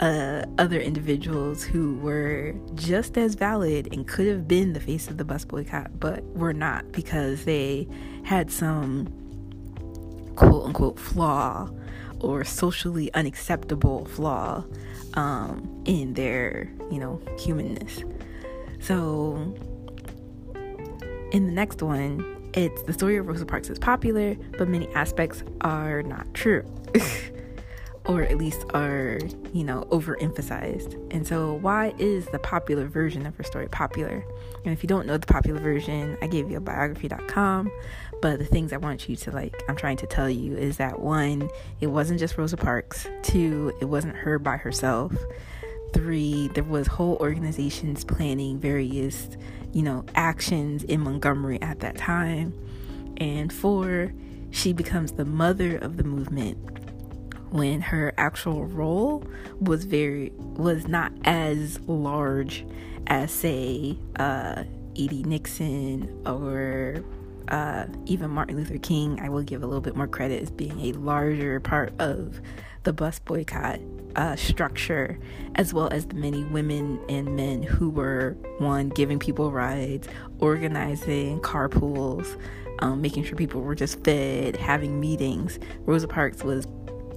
[0.00, 5.16] uh, other individuals who were just as valid and could have been the face of
[5.16, 7.88] the bus boycott, but were not because they
[8.24, 9.08] had some
[10.36, 11.68] quote unquote flaw
[12.20, 14.64] or socially unacceptable flaw
[15.14, 18.04] um, in their, you know, humanness.
[18.80, 19.54] So,
[21.32, 25.42] in the next one, it's the story of Rosa Parks is popular, but many aspects
[25.60, 26.64] are not true.
[28.08, 29.18] or at least are,
[29.52, 30.94] you know, overemphasized.
[31.14, 34.24] And so, why is the popular version of her story popular?
[34.64, 37.70] And if you don't know the popular version, I gave you a biography.com.
[38.20, 41.00] But the things I want you to like, I'm trying to tell you is that
[41.00, 43.06] one, it wasn't just Rosa Parks.
[43.22, 45.14] Two, it wasn't her by herself.
[45.92, 49.28] Three, there was whole organizations planning various,
[49.72, 52.54] you know, actions in Montgomery at that time.
[53.18, 54.12] And four,
[54.50, 56.77] she becomes the mother of the movement
[57.50, 59.24] when her actual role
[59.60, 62.66] was very was not as large
[63.06, 65.22] as say uh, E.D.
[65.22, 67.02] Nixon or
[67.48, 69.18] uh, even Martin Luther King.
[69.20, 72.40] I will give a little bit more credit as being a larger part of
[72.84, 73.80] the bus boycott
[74.16, 75.18] uh, structure,
[75.54, 80.08] as well as the many women and men who were one giving people rides,
[80.38, 82.40] organizing carpools,
[82.80, 85.58] um, making sure people were just fed, having meetings.
[85.80, 86.66] Rosa Parks was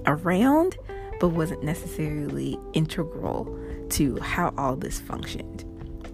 [0.06, 0.76] around,
[1.20, 3.58] but wasn't necessarily integral
[3.90, 5.64] to how all this functioned.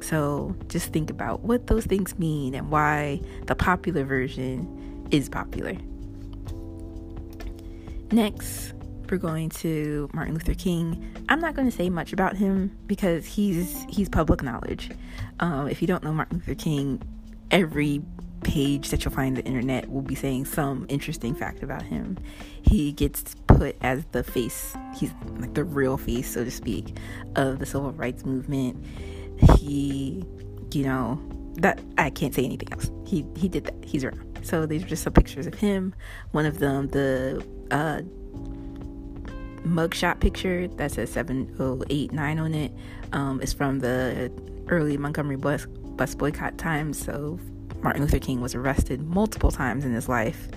[0.00, 5.76] So just think about what those things mean and why the popular version is popular.
[8.10, 8.72] Next,
[9.10, 11.04] we're going to Martin Luther King.
[11.28, 14.90] I'm not going to say much about him because he's he's public knowledge.
[15.40, 17.02] Um, if you don't know Martin Luther King,
[17.50, 18.02] every
[18.42, 22.18] page that you'll find on the internet will be saying some interesting fact about him.
[22.62, 26.96] He gets put as the face, he's like the real face, so to speak,
[27.36, 28.84] of the civil rights movement.
[29.58, 30.24] He,
[30.72, 31.20] you know,
[31.58, 32.90] that I can't say anything else.
[33.06, 33.74] He he did that.
[33.84, 34.40] He's around.
[34.42, 35.94] So these are just some pictures of him.
[36.30, 38.02] One of them, the uh,
[39.66, 42.72] mugshot picture that says 7089 on it,
[43.12, 44.30] um, is from the
[44.68, 47.04] early Montgomery bus bus boycott times.
[47.04, 47.38] So
[47.82, 50.48] Martin Luther King was arrested multiple times in his life.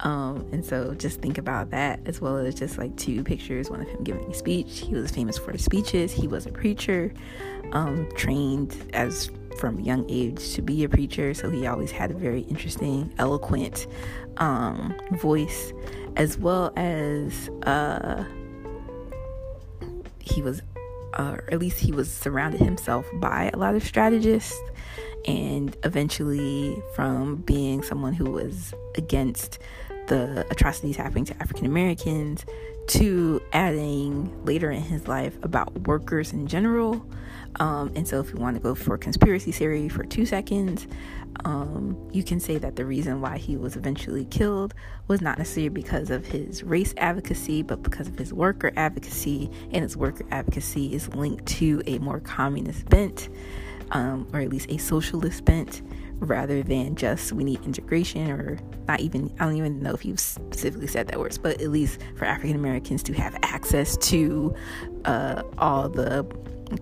[0.00, 3.80] Um, and so just think about that as well as just like two pictures one
[3.80, 4.80] of him giving a speech.
[4.80, 6.12] He was famous for his speeches.
[6.12, 7.12] He was a preacher,
[7.72, 11.34] um, trained as from a young age to be a preacher.
[11.34, 13.88] So he always had a very interesting, eloquent
[14.36, 15.72] um, voice,
[16.16, 18.24] as well as uh,
[20.20, 20.62] he was,
[21.14, 24.56] uh, or at least he was surrounded himself by a lot of strategists
[25.28, 29.58] and eventually from being someone who was against
[30.06, 32.46] the atrocities happening to African Americans
[32.86, 37.04] to adding later in his life about workers in general.
[37.56, 40.86] Um, and so, if you want to go for conspiracy theory for two seconds,
[41.44, 44.74] um, you can say that the reason why he was eventually killed
[45.08, 49.82] was not necessarily because of his race advocacy, but because of his worker advocacy, and
[49.82, 53.28] his worker advocacy is linked to a more communist bent
[53.90, 55.82] um, or at least a socialist bent
[56.20, 60.16] rather than just we need integration or not even I don't even know if you
[60.16, 64.54] specifically said that words, but at least for African Americans to have access to
[65.04, 66.24] uh, all the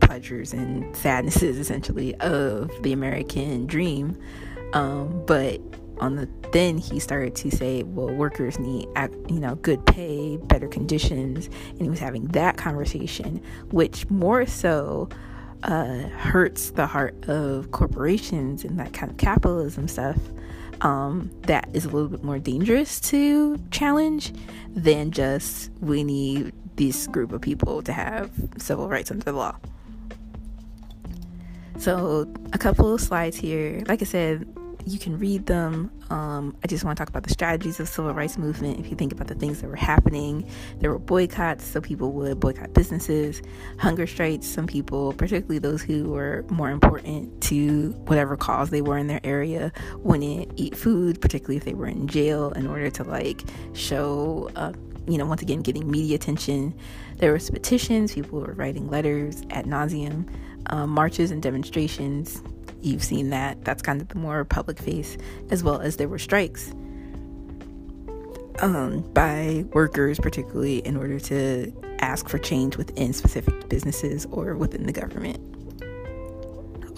[0.00, 4.18] pleasures and sadnesses essentially of the American dream.
[4.72, 5.60] Um, but
[5.98, 8.88] on the then he started to say, well, workers need
[9.28, 15.08] you know good pay, better conditions, and he was having that conversation, which more so
[15.62, 20.18] uh, hurts the heart of corporations and that kind of capitalism stuff
[20.80, 24.32] um, that is a little bit more dangerous to challenge
[24.74, 29.56] than just we need this group of people to have civil rights under the law.
[31.78, 33.82] So, a couple of slides here.
[33.86, 34.46] Like I said,
[34.86, 35.90] you can read them.
[36.10, 38.78] Um, I just want to talk about the strategies of civil rights movement.
[38.78, 41.64] If you think about the things that were happening, there were boycotts.
[41.64, 43.42] So people would boycott businesses,
[43.78, 44.46] hunger strikes.
[44.46, 49.20] Some people, particularly those who were more important to whatever cause they were in their
[49.24, 54.50] area, wouldn't eat food, particularly if they were in jail, in order to like show.
[54.54, 54.72] Uh,
[55.08, 56.74] you know, once again, getting media attention.
[57.18, 58.14] There was petitions.
[58.14, 60.28] People were writing letters ad nauseum,
[60.66, 62.42] um, marches and demonstrations
[62.86, 63.64] you've seen that.
[63.64, 65.16] That's kind of the more public face,
[65.50, 66.72] as well as there were strikes
[68.60, 74.86] um, by workers, particularly in order to ask for change within specific businesses or within
[74.86, 75.40] the government.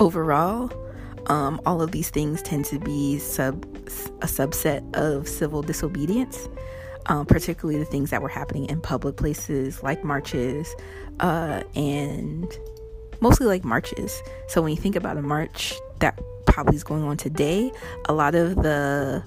[0.00, 0.72] Overall,
[1.26, 3.64] um, all of these things tend to be sub
[4.20, 6.48] a subset of civil disobedience,
[7.06, 10.74] um, particularly the things that were happening in public places like marches
[11.20, 12.56] uh, and
[13.20, 14.22] mostly like marches.
[14.48, 17.72] So when you think about a march that probably is going on today,
[18.06, 19.22] a lot of the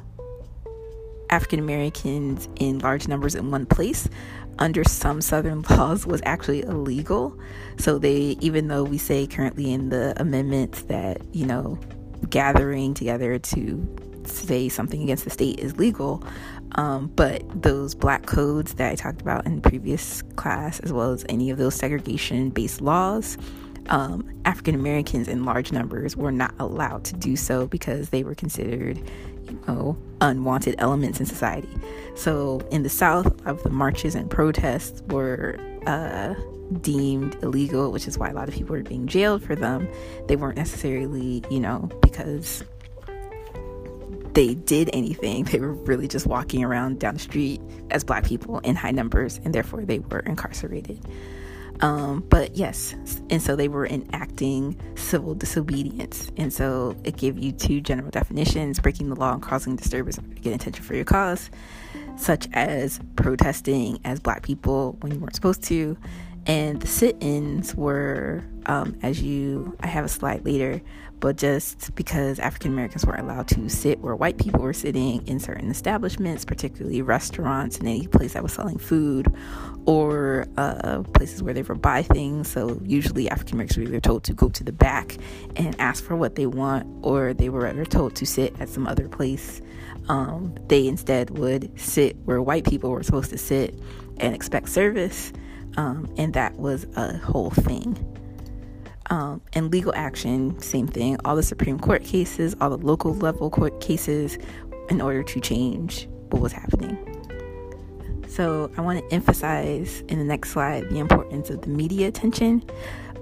[1.30, 4.10] African Americans in large numbers in one place
[4.60, 7.38] under some southern laws was actually illegal.
[7.78, 11.80] So they even though we say currently in the amendments that, you know,
[12.30, 16.24] gathering together to say something against the state is legal.
[16.76, 21.12] Um, but those black codes that I talked about in the previous class, as well
[21.12, 23.38] as any of those segregation based laws,
[23.90, 28.36] um, African Americans in large numbers were not allowed to do so because they were
[28.36, 31.70] considered, you know, unwanted elements in society.
[32.16, 36.36] So in the South, of the marches and protests were uh,
[36.82, 39.88] deemed illegal, which is why a lot of people were being jailed for them.
[40.28, 42.64] They weren't necessarily, you know, because
[44.34, 45.46] they did anything.
[45.52, 49.40] They were really just walking around down the street as black people in high numbers,
[49.44, 51.00] and therefore they were incarcerated.
[51.82, 52.94] Um, but yes,
[53.32, 56.32] and so they were enacting civil disobedience.
[56.38, 60.22] And so it gave you two general definitions breaking the law and causing disturbance to
[60.42, 61.50] get attention for your cause,
[62.18, 65.98] such as protesting as black people when you weren't supposed to.
[66.48, 70.82] And the sit ins were, um, as you, I have a slide later,
[71.20, 75.40] but just because African Americans weren't allowed to sit where white people were sitting in
[75.40, 79.32] certain establishments, particularly restaurants and any place that was selling food
[79.86, 82.50] or uh, places where they would buy things.
[82.50, 85.18] So usually African Americans were told to go to the back
[85.56, 88.88] and ask for what they want, or they were ever told to sit at some
[88.88, 89.62] other place.
[90.10, 93.80] Um, they instead would sit where white people were supposed to sit
[94.18, 95.32] and expect service,
[95.78, 98.08] um, and that was a whole thing.
[99.10, 101.18] Um, and legal action, same thing.
[101.26, 104.38] All the Supreme Court cases, all the local level court cases,
[104.90, 106.98] in order to change what was happening.
[108.28, 112.64] So I want to emphasize in the next slide the importance of the media attention.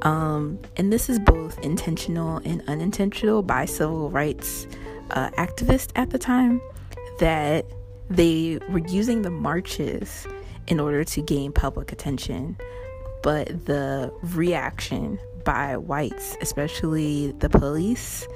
[0.03, 4.67] Um, and this is both intentional and unintentional by civil rights
[5.09, 6.61] uh, activists at the time
[7.19, 7.65] that
[8.09, 10.27] they were using the marches
[10.69, 12.57] in order to gain public attention.
[13.21, 18.27] But the reaction by whites, especially the police,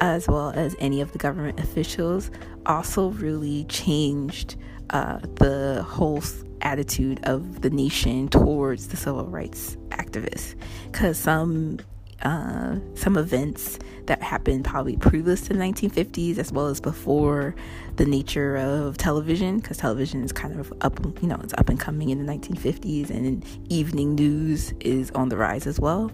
[0.00, 2.30] as well as any of the government officials,
[2.66, 4.56] also really changed
[4.90, 6.22] uh, the whole
[6.62, 10.54] attitude of the nation towards the civil rights activists.
[10.90, 11.78] Because some
[12.24, 17.54] uh, some events that happened probably previous to the 1950s, as well as before
[17.96, 21.78] the nature of television, because television is kind of up, you know, it's up and
[21.78, 26.10] coming in the 1950s, and evening news is on the rise as well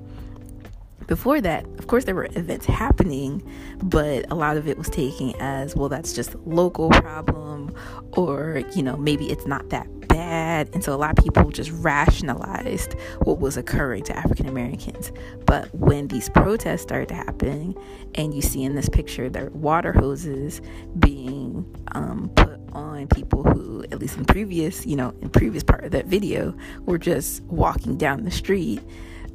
[1.07, 3.43] before that, of course, there were events happening,
[3.83, 7.75] but a lot of it was taken as well, that's just local problem,
[8.13, 10.69] or you know, maybe it's not that bad.
[10.75, 15.13] And so a lot of people just rationalized what was occurring to African Americans.
[15.47, 17.75] But when these protests started happening,
[18.15, 20.61] and you see in this picture, there are water hoses
[20.99, 25.85] being um, put on people who, at least in previous, you know, in previous part
[25.85, 28.81] of that video, were just walking down the street.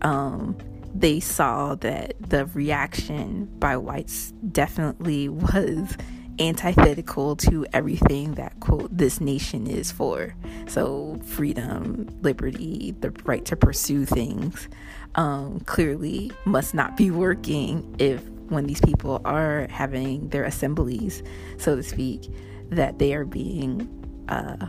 [0.01, 0.57] Um,
[0.95, 5.97] they saw that the reaction by whites definitely was
[6.39, 10.35] antithetical to everything that quote this nation is for.
[10.67, 14.67] So freedom liberty the right to pursue things
[15.15, 21.23] um, clearly must not be working if when these people are having their assemblies
[21.57, 22.29] so to speak
[22.69, 23.89] that they are being
[24.29, 24.67] uh,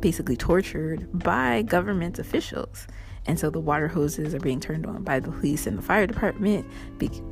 [0.00, 2.86] basically tortured by government officials
[3.28, 6.06] and so the water hoses are being turned on by the police and the fire
[6.06, 6.66] department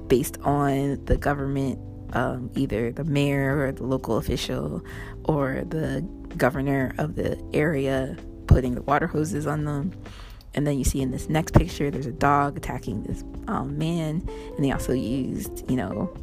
[0.09, 1.79] based on the government,
[2.13, 4.85] um, either the mayor or the local official
[5.25, 8.15] or the governor of the area
[8.47, 9.93] putting the water hoses on them.
[10.55, 14.27] And then you see in this next picture, there's a dog attacking this um, man,
[14.55, 16.15] and they also used, you know,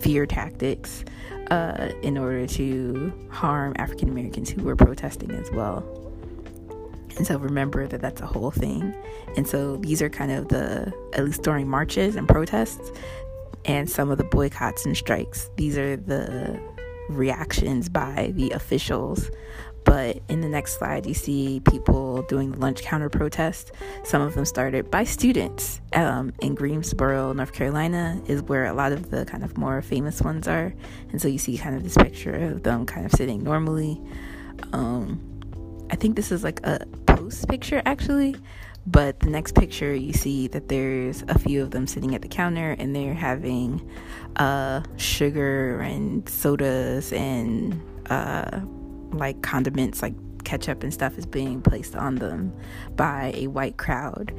[0.00, 1.04] fear tactics
[1.50, 6.03] uh, in order to harm African Americans who were protesting as well.
[7.16, 8.94] And so remember that that's a whole thing.
[9.36, 12.90] And so these are kind of the, at least during marches and protests,
[13.64, 15.50] and some of the boycotts and strikes.
[15.56, 16.60] These are the
[17.08, 19.30] reactions by the officials.
[19.84, 23.72] But in the next slide, you see people doing the lunch counter protest.
[24.02, 28.92] Some of them started by students um, in Greensboro, North Carolina, is where a lot
[28.92, 30.74] of the kind of more famous ones are.
[31.10, 34.00] And so you see kind of this picture of them kind of sitting normally.
[34.72, 35.20] Um,
[35.90, 36.86] I think this is like a
[37.48, 38.36] picture actually,
[38.86, 42.28] but the next picture you see that there's a few of them sitting at the
[42.28, 43.88] counter and they're having
[44.36, 48.60] uh, sugar and sodas and uh,
[49.12, 50.14] like condiments like
[50.44, 52.52] ketchup and stuff is being placed on them
[52.96, 54.34] by a white crowd.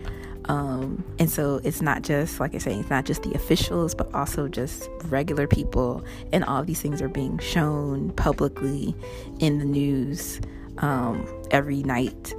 [0.48, 4.14] Um, and so it's not just, like I say, it's not just the officials, but
[4.14, 6.06] also just regular people.
[6.32, 8.96] And all these things are being shown publicly
[9.40, 10.40] in the news
[10.78, 12.36] um, every night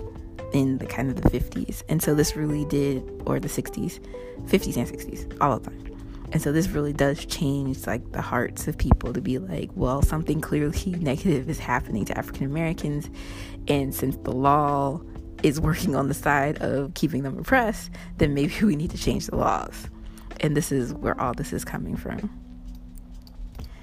[0.52, 1.82] in the kind of the 50s.
[1.88, 4.00] And so this really did, or the 60s,
[4.46, 5.86] 50s and 60s, all the time.
[6.32, 10.02] And so this really does change like the hearts of people to be like, well,
[10.02, 13.08] something clearly negative is happening to African Americans.
[13.68, 15.00] And since the law
[15.42, 19.26] is working on the side of keeping them oppressed, then maybe we need to change
[19.26, 19.88] the laws.
[20.40, 22.30] And this is where all this is coming from.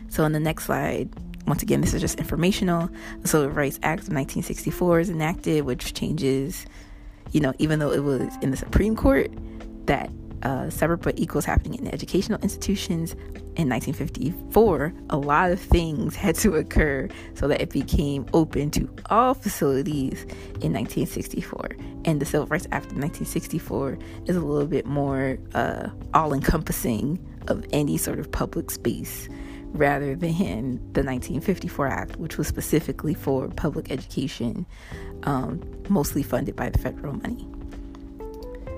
[0.10, 1.10] So, on the next slide,
[1.46, 2.90] once again, this is just informational.
[3.22, 6.66] The Civil Rights Act of 1964 is enacted, which changes,
[7.32, 9.32] you know, even though it was in the Supreme Court,
[9.86, 10.10] that
[10.44, 13.14] uh, separate but equals happening in educational institutions
[13.56, 18.90] in 1954, a lot of things had to occur so that it became open to
[19.10, 20.24] all facilities
[20.62, 21.76] in 1964.
[22.06, 27.20] And the Civil Rights Act of 1964 is a little bit more uh, all encompassing
[27.48, 29.28] of any sort of public space
[29.74, 34.66] rather than the 1954 Act, which was specifically for public education,
[35.24, 37.48] um, mostly funded by the federal money.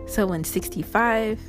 [0.07, 1.39] So in 65,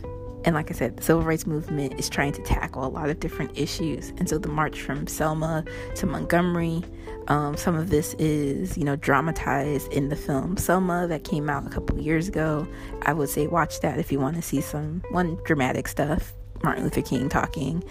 [0.44, 3.20] and like I said, the civil rights movement is trying to tackle a lot of
[3.20, 4.10] different issues.
[4.16, 5.64] And so the march from Selma
[5.96, 6.82] to Montgomery,
[7.28, 11.66] um, some of this is, you know, dramatized in the film Selma that came out
[11.66, 12.66] a couple years ago.
[13.02, 16.32] I would say watch that if you want to see some one dramatic stuff.
[16.62, 17.84] Martin Luther King talking.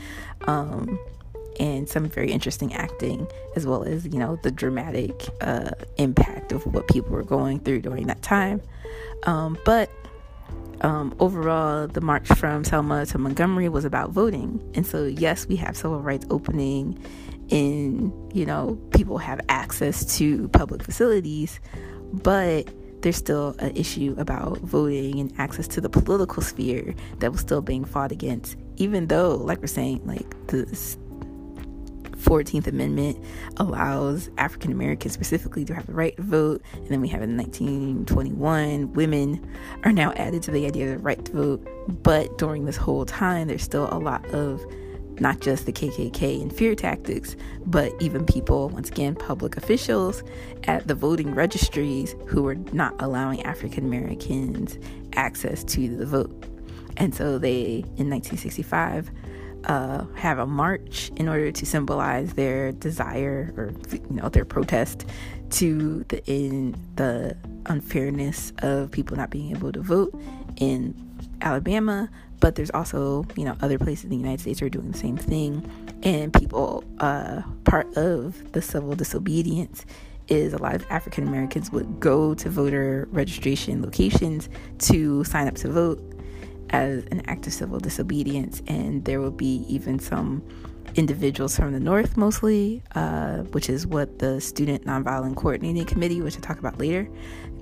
[0.47, 0.97] Um,
[1.59, 6.65] and some very interesting acting, as well as you know the dramatic uh, impact of
[6.73, 8.61] what people were going through during that time.
[9.23, 9.89] Um, but
[10.81, 14.61] um, overall, the march from Selma to Montgomery was about voting.
[14.75, 17.01] And so, yes, we have civil rights opening
[17.49, 21.59] in, you know, people have access to public facilities,
[22.11, 22.69] but
[23.01, 27.61] there's still an issue about voting and access to the political sphere that was still
[27.61, 30.65] being fought against, even though, like we're saying, like the
[32.25, 33.23] 14th Amendment
[33.57, 36.61] allows African Americans specifically to have the right to vote.
[36.73, 39.47] And then we have in 1921, women
[39.83, 42.03] are now added to the idea of the right to vote.
[42.03, 44.65] But during this whole time, there's still a lot of
[45.19, 50.23] not just the KKK and fear tactics, but even people, once again, public officials
[50.65, 54.77] at the voting registries who were not allowing African Americans
[55.13, 56.45] access to the vote.
[56.97, 59.11] And so they, in 1965,
[59.65, 65.05] uh, have a march in order to symbolize their desire or you know their protest
[65.49, 67.35] to the in the
[67.67, 70.13] unfairness of people not being able to vote
[70.57, 70.93] in
[71.41, 72.09] Alabama,
[72.39, 75.17] but there's also you know other places in the United States are doing the same
[75.17, 75.69] thing,
[76.03, 79.85] and people uh, part of the civil disobedience
[80.27, 84.49] is a lot of African Americans would go to voter registration locations
[84.79, 85.99] to sign up to vote
[86.75, 90.43] as an act of civil disobedience, and there will be even some
[90.95, 96.35] individuals from the North, mostly, uh, which is what the Student Nonviolent Coordinating Committee, which
[96.35, 97.07] I'll talk about later,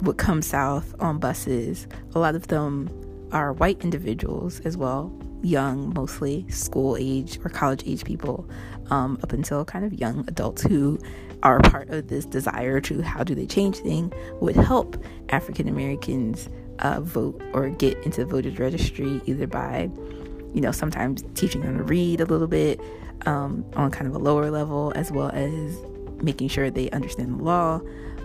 [0.02, 1.88] would come south on buses.
[2.16, 2.90] A lot of them
[3.32, 8.50] are white individuals as well, young, mostly school age or college age people,
[8.90, 11.00] um, up until kind of young adults who
[11.44, 14.12] are part of this desire to how do they change thing
[14.42, 14.98] would help
[15.30, 16.50] African Americans
[16.80, 19.90] uh, vote or get into the voters registry either by
[20.54, 22.80] you know sometimes teaching them to read a little bit
[23.26, 25.78] um, on kind of a lower level as well as
[26.22, 27.82] making sure they understand the law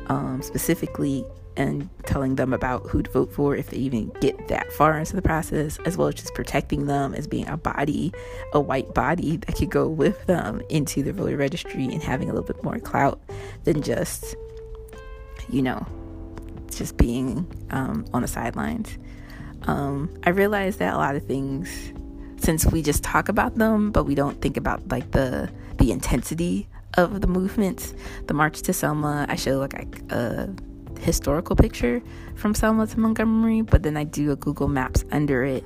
[0.07, 1.25] um, specifically
[1.59, 5.17] and telling them about who to vote for if they even get that far into
[5.17, 8.13] the process, as well as just protecting them as being a body,
[8.53, 12.33] a white body that could go with them into the voter registry and having a
[12.33, 13.21] little bit more clout
[13.65, 14.37] than just,
[15.51, 15.85] you know,
[16.77, 18.99] just being um, on the sidelines.
[19.63, 21.93] Um, I realized that a lot of things,
[22.37, 26.69] since we just talk about them, but we don't think about like the the intensity
[26.95, 27.95] of the movements.
[28.27, 30.51] The march to Selma, I show like a
[31.01, 32.03] historical picture
[32.35, 35.65] from Selma to Montgomery, but then I do a Google Maps under it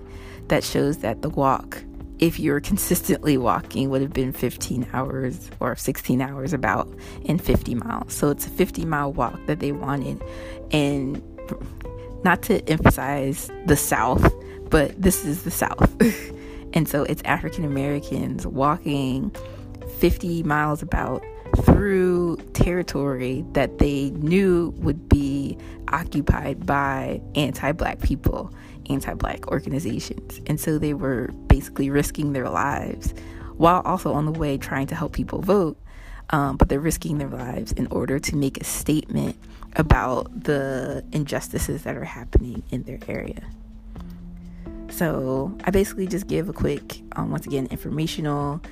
[0.48, 1.82] that shows that the walk
[2.22, 6.88] if you're consistently walking would have been 15 hours or 16 hours about
[7.24, 8.14] in 50 miles.
[8.14, 10.22] So it's a 50 mile walk that they wanted.
[10.70, 11.20] And
[12.22, 14.32] not to emphasize the south
[14.70, 15.94] but this is the south.
[16.74, 19.30] And so it's african americans walking
[19.98, 21.22] 50 miles about
[21.64, 25.58] through territory that they knew would be
[25.88, 28.50] occupied by anti black people,
[28.88, 30.40] anti black organizations.
[30.46, 33.14] And so they were basically risking their lives
[33.56, 35.78] while also on the way trying to help people vote.
[36.30, 39.36] Um, but they're risking their lives in order to make a statement
[39.76, 43.42] about the injustices that are happening in their area.
[44.88, 48.62] So I basically just give a quick, um, once again, informational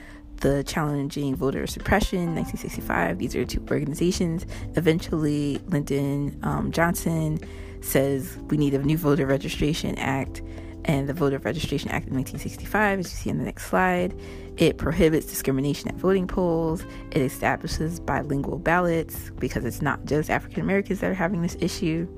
[0.41, 3.19] the Challenging Voter Suppression, 1965.
[3.19, 4.47] These are two organizations.
[4.75, 7.39] Eventually, Lyndon um, Johnson
[7.83, 10.43] says we need a new voter registration act
[10.85, 14.19] And the Voter Registration Act of 1965, as you see in the next slide,
[14.57, 16.85] it prohibits discrimination at voting polls.
[17.11, 22.09] It establishes bilingual ballots because it's not just African Americans that are having this issue.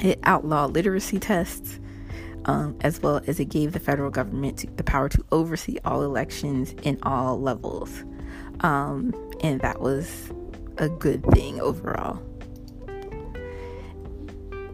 [0.00, 1.80] It outlawed literacy tests,
[2.44, 6.02] um, as well as it gave the federal government to, the power to oversee all
[6.02, 8.04] elections in all levels.
[8.60, 9.12] Um,
[9.42, 10.30] and that was
[10.78, 12.22] a good thing overall.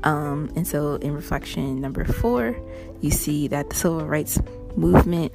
[0.05, 2.57] Um, and so, in reflection number four,
[3.01, 4.39] you see that the civil rights
[4.77, 5.33] movement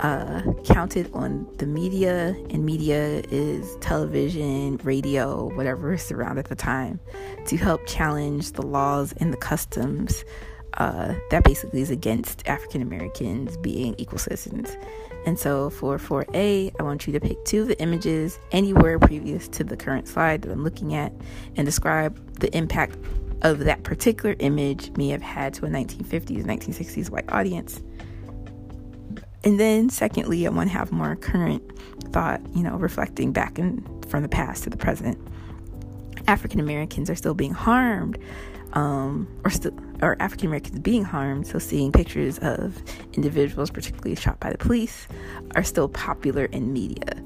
[0.00, 6.56] uh, counted on the media, and media is television, radio, whatever is around at the
[6.56, 6.98] time,
[7.46, 10.24] to help challenge the laws and the customs
[10.74, 14.76] uh, that basically is against African Americans being equal citizens.
[15.24, 19.46] And so for 4A, I want you to pick two of the images anywhere previous
[19.48, 21.12] to the current slide that I'm looking at
[21.56, 22.96] and describe the impact
[23.42, 27.82] of that particular image may have had to a 1950s, 1960s white audience.
[29.44, 31.62] And then, secondly, I want to have more current
[32.12, 35.18] thought, you know, reflecting back and from the past to the present.
[36.28, 38.16] African Americans are still being harmed,
[38.74, 41.48] um, or still, or African Americans being harmed.
[41.48, 42.80] So, seeing pictures of
[43.14, 45.08] individuals, particularly shot by the police,
[45.56, 47.20] are still popular in media.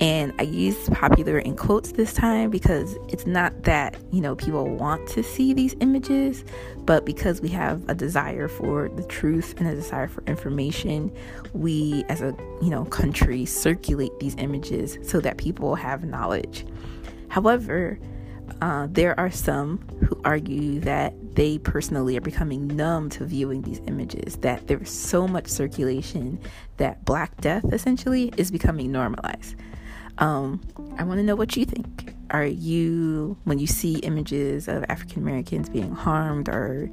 [0.00, 4.66] And I use popular in quotes this time because it's not that, you know, people
[4.66, 6.42] want to see these images,
[6.86, 11.14] but because we have a desire for the truth and a desire for information,
[11.52, 16.64] we as a, you know, country circulate these images so that people have knowledge.
[17.28, 17.98] However,
[18.62, 19.78] uh, there are some
[20.08, 25.28] who argue that they personally are becoming numb to viewing these images, that there's so
[25.28, 26.40] much circulation
[26.78, 29.56] that Black death essentially is becoming normalized.
[30.20, 30.60] Um,
[30.98, 32.14] I want to know what you think.
[32.30, 36.90] Are you, when you see images of African Americans being harmed or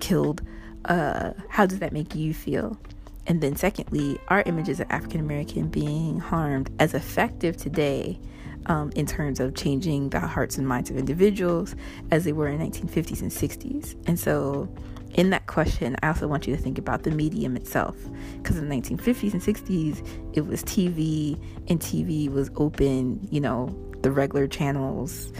[0.00, 0.42] killed,
[0.84, 2.78] uh, how does that make you feel?
[3.26, 8.18] And then, secondly, are images of African American being harmed as effective today
[8.66, 11.74] um, in terms of changing the hearts and minds of individuals
[12.10, 13.96] as they were in 1950s and 60s?
[14.06, 14.68] And so,
[15.14, 17.96] in that question, I also want you to think about the medium itself.
[18.38, 23.74] Because in the 1950s and 60s, it was TV, and TV was open, you know,
[24.02, 25.32] the regular channels,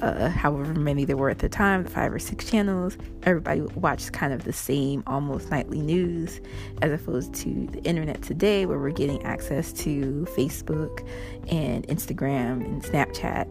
[0.00, 2.96] uh, however many there were at the time, the five or six channels.
[3.22, 6.40] Everybody watched kind of the same, almost nightly news,
[6.82, 11.06] as opposed to the internet today, where we're getting access to Facebook
[11.50, 13.46] and Instagram and Snapchat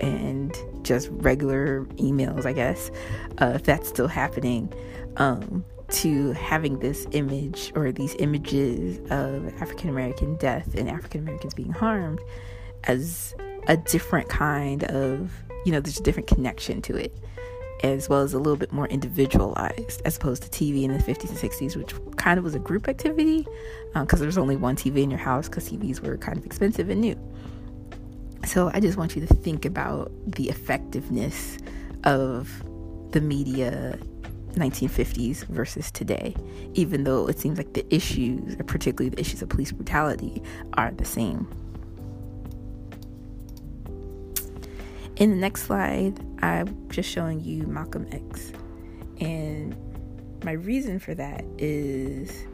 [0.00, 2.90] and just regular emails, I guess,
[3.40, 4.72] uh, if that's still happening
[5.16, 11.54] um, to having this image or these images of African American death and African Americans
[11.54, 12.20] being harmed
[12.84, 13.34] as
[13.68, 15.32] a different kind of,
[15.64, 17.16] you know, there's a different connection to it,
[17.82, 21.28] as well as a little bit more individualized as opposed to TV in the 50s
[21.28, 23.46] and 60s, which kind of was a group activity
[23.92, 26.46] because um, there was only one TV in your house because TVs were kind of
[26.46, 27.16] expensive and new.
[28.44, 31.58] So I just want you to think about the effectiveness
[32.04, 32.50] of
[33.12, 33.98] the media
[34.54, 36.34] 1950s versus today,
[36.74, 40.42] even though it seems like the issues, particularly the issues of police brutality,
[40.74, 41.48] are the same.
[45.16, 48.52] In the next slide, I'm just showing you Malcolm X.
[49.20, 49.76] And
[50.42, 52.44] my reason for that is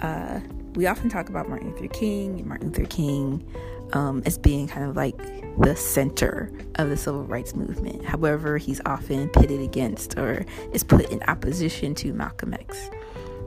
[0.00, 0.40] uh,
[0.74, 3.46] we often talk about Martin Luther King, Martin Luther King
[3.92, 5.16] um, as being kind of like
[5.58, 8.04] the center of the civil rights movement.
[8.04, 12.90] However, he's often pitted against or is put in opposition to Malcolm X.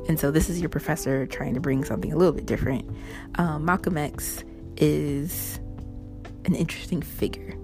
[0.08, 2.88] And so, this is your professor trying to bring something a little bit different.
[3.36, 4.44] Um, Malcolm X
[4.78, 5.60] is
[6.46, 7.58] an interesting figure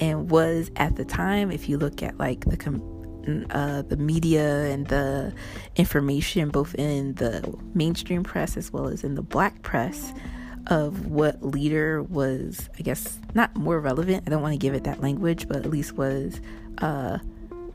[0.00, 2.82] and was at the time, if you look at like the com-
[3.50, 5.34] uh, the media and the
[5.74, 10.12] information, both in the mainstream press as well as in the black press,
[10.68, 14.24] of what leader was, I guess, not more relevant.
[14.26, 16.40] I don't want to give it that language, but at least was
[16.78, 17.18] uh,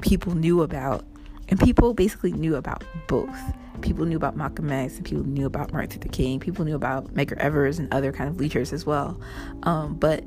[0.01, 1.05] people knew about,
[1.49, 3.37] and people basically knew about both.
[3.81, 6.39] People knew about Malcolm X, and people knew about Martin Luther King.
[6.39, 9.19] People knew about Medgar Evers and other kind of leaders as well.
[9.63, 10.23] Um, but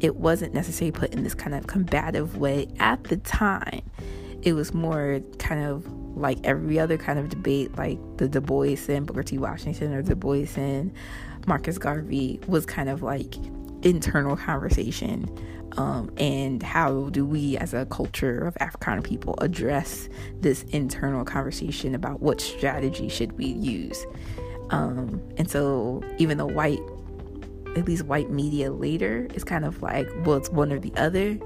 [0.00, 3.82] it wasn't necessarily put in this kind of combative way at the time.
[4.42, 5.86] It was more kind of
[6.16, 9.36] like every other kind of debate, like the Du Bois and Booker T.
[9.36, 10.92] Washington or Du Bois and
[11.46, 13.34] Marcus Garvey was kind of like
[13.82, 15.28] internal conversation.
[15.76, 20.08] Um, and how do we, as a culture of Africana people, address
[20.40, 24.04] this internal conversation about what strategy should we use?
[24.70, 26.80] Um, and so, even though white,
[27.76, 31.38] at least white media later, is kind of like, well, it's one or the other.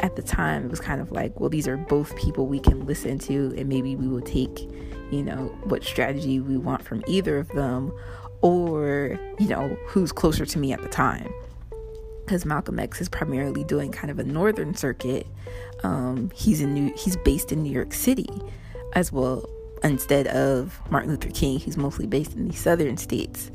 [0.00, 2.86] At the time, it was kind of like, well, these are both people we can
[2.86, 4.68] listen to, and maybe we will take,
[5.12, 7.92] you know, what strategy we want from either of them
[8.40, 11.32] or, you know, who's closer to me at the time.
[12.24, 15.26] Because Malcolm X is primarily doing kind of a northern circuit.
[15.84, 18.28] Um, he's in New, he's based in New York City
[18.94, 19.48] as well,
[19.84, 23.50] instead of Martin Luther King, who's mostly based in the southern states.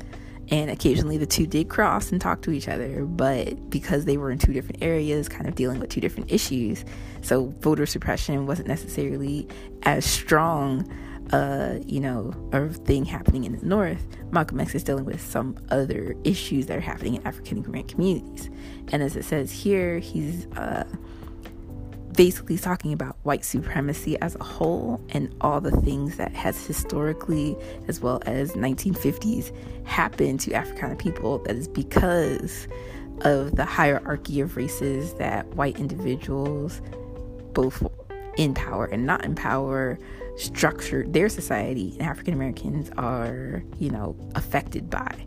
[0.50, 4.30] And occasionally the two did cross and talk to each other, but because they were
[4.30, 6.84] in two different areas, kind of dealing with two different issues,
[7.20, 9.46] so voter suppression wasn't necessarily
[9.82, 10.90] as strong,
[11.32, 14.06] uh, you know, a thing happening in the North.
[14.30, 18.50] Malcolm X is dealing with some other issues that are happening in African American communities.
[18.92, 20.84] And as it says here, he's uh,
[22.18, 27.56] basically talking about white supremacy as a whole and all the things that has historically
[27.86, 29.52] as well as 1950s
[29.86, 32.66] happened to Africana people that is because
[33.20, 36.80] of the hierarchy of races that white individuals
[37.52, 37.86] both
[38.36, 39.98] in power and not in power
[40.38, 45.26] structured their society and African Americans are, you know, affected by.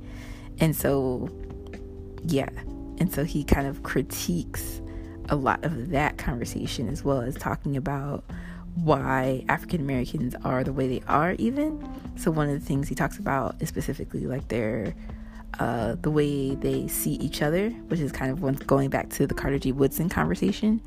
[0.59, 1.29] And so
[2.23, 2.49] yeah.
[2.97, 4.81] And so he kind of critiques
[5.29, 8.23] a lot of that conversation as well as talking about
[8.75, 11.83] why African Americans are the way they are, even.
[12.15, 14.93] So, one of the things he talks about is specifically like their
[15.59, 19.33] uh, the way they see each other, which is kind of going back to the
[19.33, 19.71] Carter G.
[19.71, 20.81] Woodson conversation.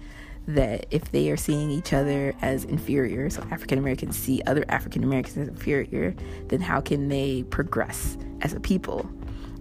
[0.47, 5.03] That if they are seeing each other as inferior, so African Americans see other African
[5.03, 6.15] Americans as inferior,
[6.49, 9.09] then how can they progress as a people?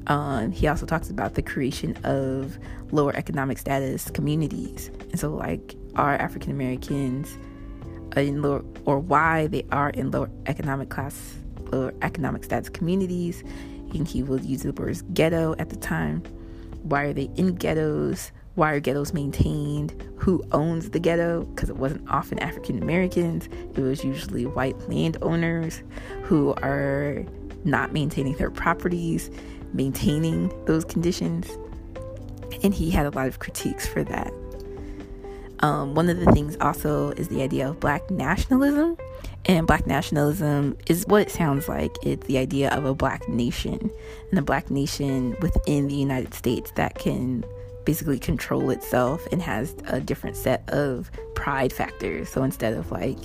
[0.07, 2.57] Um, he also talks about the creation of
[2.91, 4.91] lower economic status communities.
[5.11, 7.37] And so, like, are African Americans
[8.17, 11.35] in lower, or why they are in lower economic class,
[11.71, 13.43] lower economic status communities.
[13.93, 16.23] And he will use the words ghetto at the time.
[16.81, 18.31] Why are they in ghettos?
[18.55, 19.93] Why are ghettos maintained?
[20.17, 21.45] Who owns the ghetto?
[21.45, 25.81] Because it wasn't often African Americans, it was usually white landowners
[26.23, 27.25] who are
[27.65, 29.31] not maintaining their properties
[29.73, 31.49] maintaining those conditions.
[32.63, 34.31] And he had a lot of critiques for that.
[35.59, 38.97] Um, one of the things also is the idea of black nationalism.
[39.45, 41.95] And black nationalism is what it sounds like.
[42.03, 43.91] It's the idea of a black nation
[44.29, 47.43] and a black nation within the United States that can
[47.85, 52.29] basically control itself and has a different set of pride factors.
[52.29, 53.19] So instead of like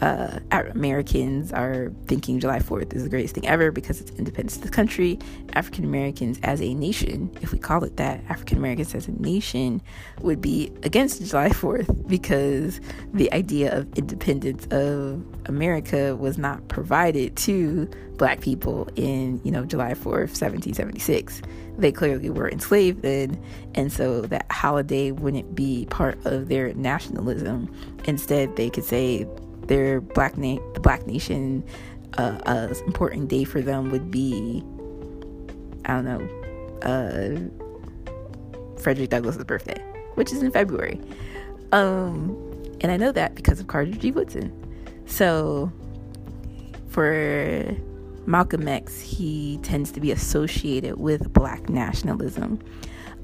[0.00, 4.62] uh, Americans are thinking July 4th is the greatest thing ever because it's independence of
[4.62, 5.18] the country.
[5.52, 9.80] African Americans as a nation, if we call it that, African Americans as a nation
[10.20, 12.80] would be against July 4th because
[13.12, 19.64] the idea of independence of America was not provided to black people in, you know,
[19.64, 21.42] July 4th, 1776.
[21.76, 23.40] They clearly were enslaved then,
[23.74, 27.74] and so that holiday wouldn't be part of their nationalism.
[28.04, 29.26] Instead, they could say
[29.68, 31.64] their black name, the Black Nation,
[32.18, 34.62] uh, important day for them would be,
[35.84, 36.28] I don't know,
[36.82, 39.82] uh, Frederick Douglass's birthday,
[40.14, 41.00] which is in February.
[41.72, 42.36] Um,
[42.80, 44.10] and I know that because of Carter G.
[44.10, 44.52] Woodson.
[45.06, 45.72] So
[46.88, 47.76] for
[48.26, 52.60] Malcolm X, he tends to be associated with black nationalism.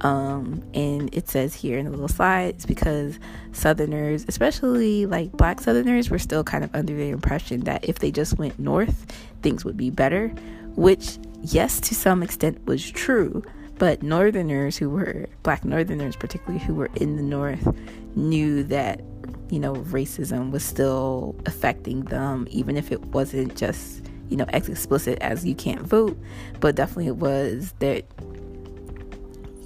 [0.02, 3.18] Um, and it says here in the little slide, it's because
[3.52, 8.10] Southerners, especially like black Southerners, were still kind of under the impression that if they
[8.10, 9.06] just went north,
[9.42, 10.28] things would be better,
[10.76, 13.42] which, yes, to some extent was true.
[13.78, 17.66] But Northerners who were black Northerners, particularly who were in the North,
[18.14, 19.00] knew that,
[19.48, 24.68] you know, racism was still affecting them, even if it wasn't just, you know, as
[24.68, 26.18] explicit as you can't vote,
[26.60, 28.04] but definitely it was that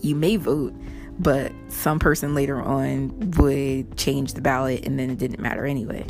[0.05, 0.75] you may vote,
[1.19, 6.07] but some person later on would change the ballot and then it didn't matter anyway.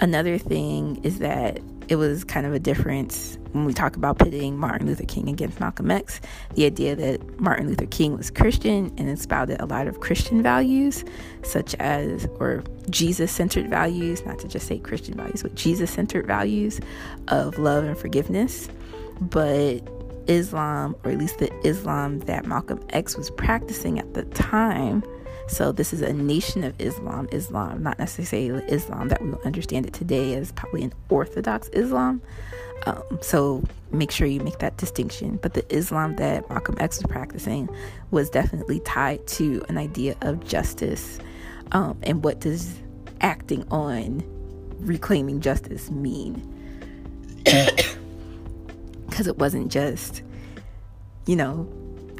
[0.00, 4.56] Another thing is that it was kind of a difference when we talk about pitting
[4.56, 6.20] Martin Luther King against Malcolm X.
[6.54, 11.04] The idea that Martin Luther King was Christian and espoused a lot of Christian values,
[11.42, 16.26] such as, or Jesus centered values, not to just say Christian values, but Jesus centered
[16.26, 16.80] values
[17.28, 18.68] of love and forgiveness.
[19.20, 19.80] But
[20.28, 25.02] Islam, or at least the Islam that Malcolm X was practicing at the time.
[25.48, 29.86] So, this is a nation of Islam, Islam, not necessarily Islam that we will understand
[29.86, 32.22] it today as probably an Orthodox Islam.
[32.86, 35.38] Um, so, make sure you make that distinction.
[35.42, 37.68] But the Islam that Malcolm X was practicing
[38.10, 41.18] was definitely tied to an idea of justice.
[41.72, 42.78] Um, and what does
[43.20, 44.22] acting on
[44.80, 46.48] reclaiming justice mean?
[49.12, 50.22] because it wasn't just,
[51.26, 51.70] you know,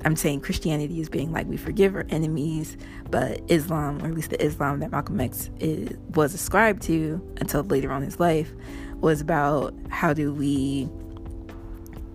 [0.04, 2.76] I'm saying Christianity is being like we forgive our enemies,
[3.10, 7.62] but Islam, or at least the Islam that Malcolm X is, was ascribed to until
[7.62, 8.52] later on in his life,
[8.96, 10.86] was about how do we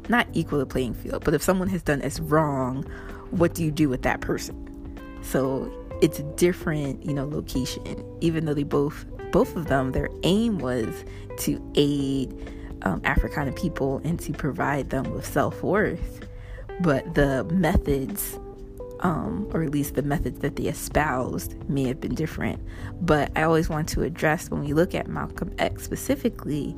[0.09, 2.83] not equal the playing field, but if someone has done us wrong,
[3.31, 4.55] what do you do with that person?
[5.23, 5.73] So
[6.03, 8.05] it's a different, you know, location.
[8.21, 11.03] Even though they both, both of them, their aim was
[11.39, 12.31] to aid
[12.83, 16.27] um, Africana people and to provide them with self worth,
[16.81, 18.39] but the methods,
[18.99, 22.61] um, or at least the methods that they espoused, may have been different.
[23.01, 26.75] But I always want to address when we look at Malcolm X specifically.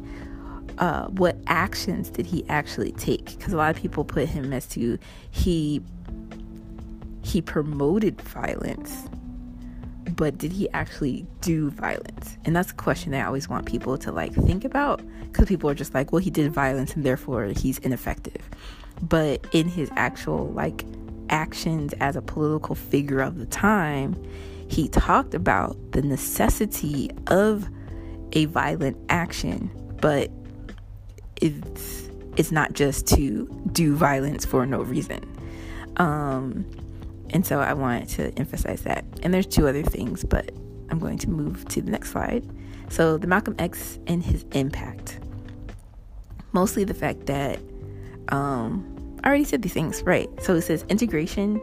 [0.77, 3.37] Uh, what actions did he actually take?
[3.37, 4.97] Because a lot of people put him as to
[5.29, 5.81] he
[7.21, 9.07] he promoted violence,
[10.19, 12.37] but did he actually do violence?
[12.43, 15.69] And that's a question that I always want people to like think about because people
[15.69, 18.41] are just like, well, he did violence and therefore he's ineffective.
[19.01, 20.83] But in his actual like
[21.29, 24.21] actions as a political figure of the time,
[24.67, 27.69] he talked about the necessity of
[28.33, 30.29] a violent action, but
[31.37, 35.23] it's it's not just to do violence for no reason.
[35.95, 36.65] Um,
[37.31, 39.05] and so I wanted to emphasize that.
[39.23, 40.51] And there's two other things, but
[40.89, 42.47] I'm going to move to the next slide.
[42.89, 45.19] So, the Malcolm X and his impact.
[46.53, 47.59] Mostly the fact that
[48.29, 50.29] um, I already said these things, right?
[50.41, 51.61] So it says integration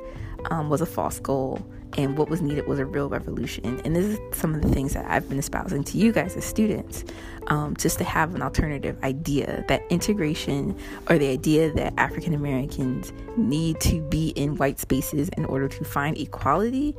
[0.51, 1.65] um, was a false goal
[1.97, 3.81] and what was needed was a real revolution.
[3.85, 6.45] And this is some of the things that I've been espousing to you guys as
[6.45, 7.05] students,
[7.47, 10.77] um, just to have an alternative idea that integration
[11.09, 15.85] or the idea that African Americans need to be in white spaces in order to
[15.85, 16.95] find equality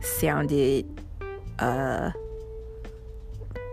[0.00, 0.86] sounded
[1.58, 2.10] uh,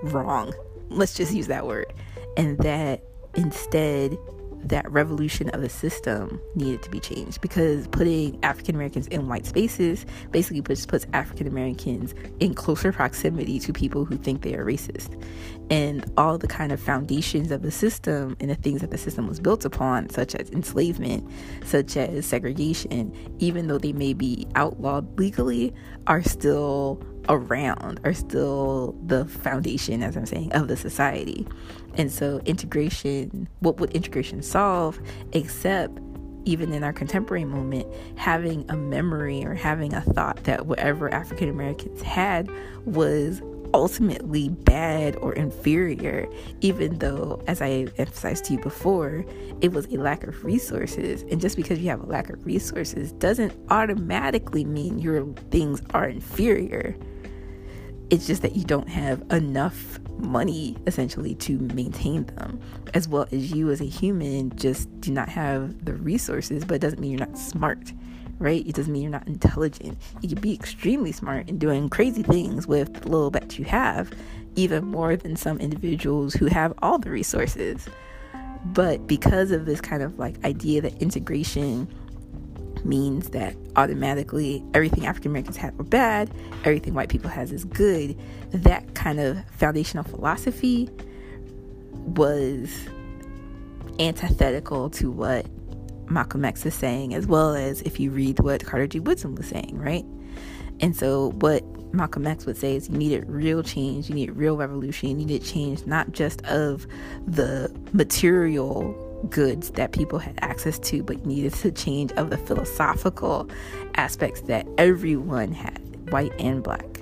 [0.03, 0.53] wrong.
[0.89, 1.91] Let's just use that word.
[2.36, 3.03] And that
[3.36, 4.17] instead,
[4.64, 9.45] that revolution of the system needed to be changed because putting African Americans in white
[9.45, 14.66] spaces basically puts, puts African Americans in closer proximity to people who think they are
[14.66, 15.22] racist.
[15.70, 19.28] And all the kind of foundations of the system and the things that the system
[19.28, 21.30] was built upon, such as enslavement,
[21.66, 25.74] such as segregation, even though they may be outlawed legally,
[26.08, 31.47] are still around are still the foundation, as I'm saying, of the society.
[31.97, 34.99] And so, integration, what would integration solve
[35.33, 35.99] except
[36.45, 37.85] even in our contemporary moment,
[38.15, 42.49] having a memory or having a thought that whatever African Americans had
[42.85, 43.41] was
[43.73, 46.25] ultimately bad or inferior,
[46.61, 49.25] even though, as I emphasized to you before,
[49.59, 51.23] it was a lack of resources.
[51.23, 56.07] And just because you have a lack of resources doesn't automatically mean your things are
[56.07, 56.95] inferior.
[58.09, 62.59] It's just that you don't have enough money essentially to maintain them,
[62.93, 66.82] as well as you as a human just do not have the resources, but it
[66.82, 67.93] doesn't mean you're not smart,
[68.39, 68.65] right?
[68.68, 69.97] It doesn't mean you're not intelligent.
[70.22, 74.11] You can be extremely smart and doing crazy things with the little bit you have,
[74.55, 77.88] even more than some individuals who have all the resources.
[78.65, 81.88] But because of this kind of like idea that integration
[82.84, 86.32] means that automatically everything African Americans have are bad,
[86.63, 88.18] everything white people has is good.
[88.51, 90.89] That kind of foundational philosophy
[91.91, 92.69] was
[93.99, 95.45] antithetical to what
[96.09, 98.99] Malcolm X is saying, as well as if you read what Carter G.
[98.99, 100.05] Woodson was saying, right?
[100.79, 104.57] And so, what Malcolm X would say is you needed real change, you need real
[104.57, 106.85] revolution, you needed change not just of
[107.25, 112.37] the material goods that people had access to, but you needed to change of the
[112.37, 113.49] philosophical
[113.95, 115.81] aspects that everyone had,
[116.11, 116.96] white and black.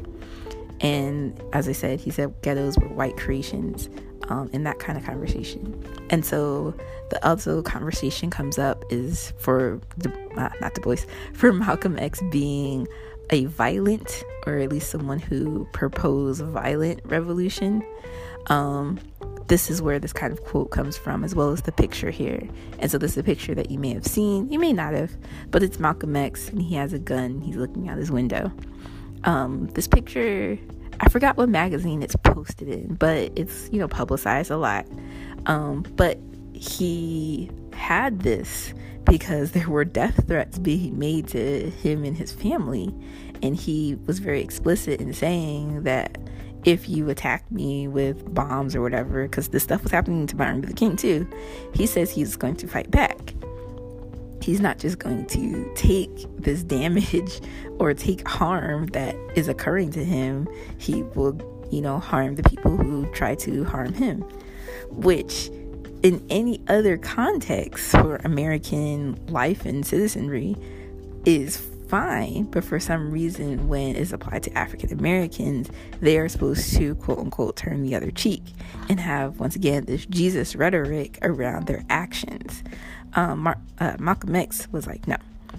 [0.82, 3.89] And as I said, he said ghettos were white creations
[4.30, 5.84] um, in that kind of conversation.
[6.09, 6.73] And so
[7.09, 9.80] the other conversation comes up is for,
[10.38, 10.97] uh, not the Bois,
[11.34, 12.88] for Malcolm X being
[13.32, 17.84] a violent, or at least someone who proposed violent revolution.
[18.47, 18.99] Um,
[19.47, 22.47] this is where this kind of quote comes from, as well as the picture here.
[22.80, 25.15] And so, this is a picture that you may have seen, you may not have,
[25.51, 27.41] but it's Malcolm X, and he has a gun.
[27.41, 28.51] He's looking out his window.
[29.26, 30.57] Um, this picture,
[30.99, 34.86] I forgot what magazine it's posted in, but it's you know publicized a lot.
[35.45, 36.17] Um, but
[36.53, 38.73] he had this
[39.03, 42.93] because there were death threats being made to him and his family,
[43.41, 46.17] and he was very explicit in saying that
[46.65, 50.61] if you attack me with bombs or whatever, because this stuff was happening to Martin
[50.61, 51.28] Luther King too,
[51.76, 53.34] he says he's going to fight back.
[54.45, 57.41] He's not just going to take this damage
[57.79, 61.35] or take harm that is occurring to him, he will,
[61.71, 64.21] you know, harm the people who try to harm him.
[64.91, 65.49] Which,
[66.03, 70.55] in any other context for American life and citizenry,
[71.25, 75.71] is fine, but for some reason, when it's applied to African Americans,
[76.01, 78.43] they are supposed to quote unquote turn the other cheek
[78.89, 82.63] and have, once again, this Jesus rhetoric around their actions.
[83.16, 85.18] Um, Mar- uh, Malcolm X was like, no,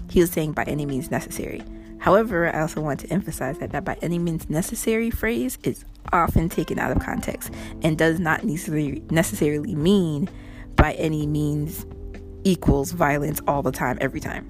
[0.09, 1.63] he was saying by any means necessary.
[1.99, 5.83] However, I also want to emphasize that that by any means necessary phrase is
[6.13, 7.51] often taken out of context
[7.81, 10.29] and does not necessarily necessarily mean
[10.75, 11.85] by any means
[12.43, 14.47] equals violence all the time, every time.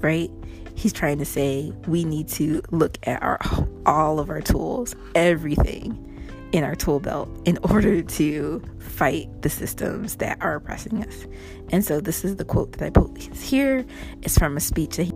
[0.00, 0.30] Right?
[0.74, 3.38] He's trying to say we need to look at our
[3.86, 6.13] all of our tools, everything
[6.54, 11.26] in our tool belt in order to fight the systems that are oppressing us.
[11.70, 13.84] And so this is the quote that I put here.
[14.22, 15.10] It's from a speech that he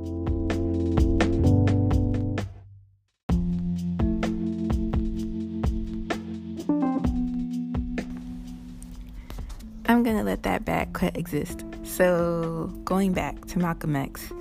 [9.86, 11.64] I'm gonna let that back cut exist.
[11.84, 14.32] So going back to Malcolm X,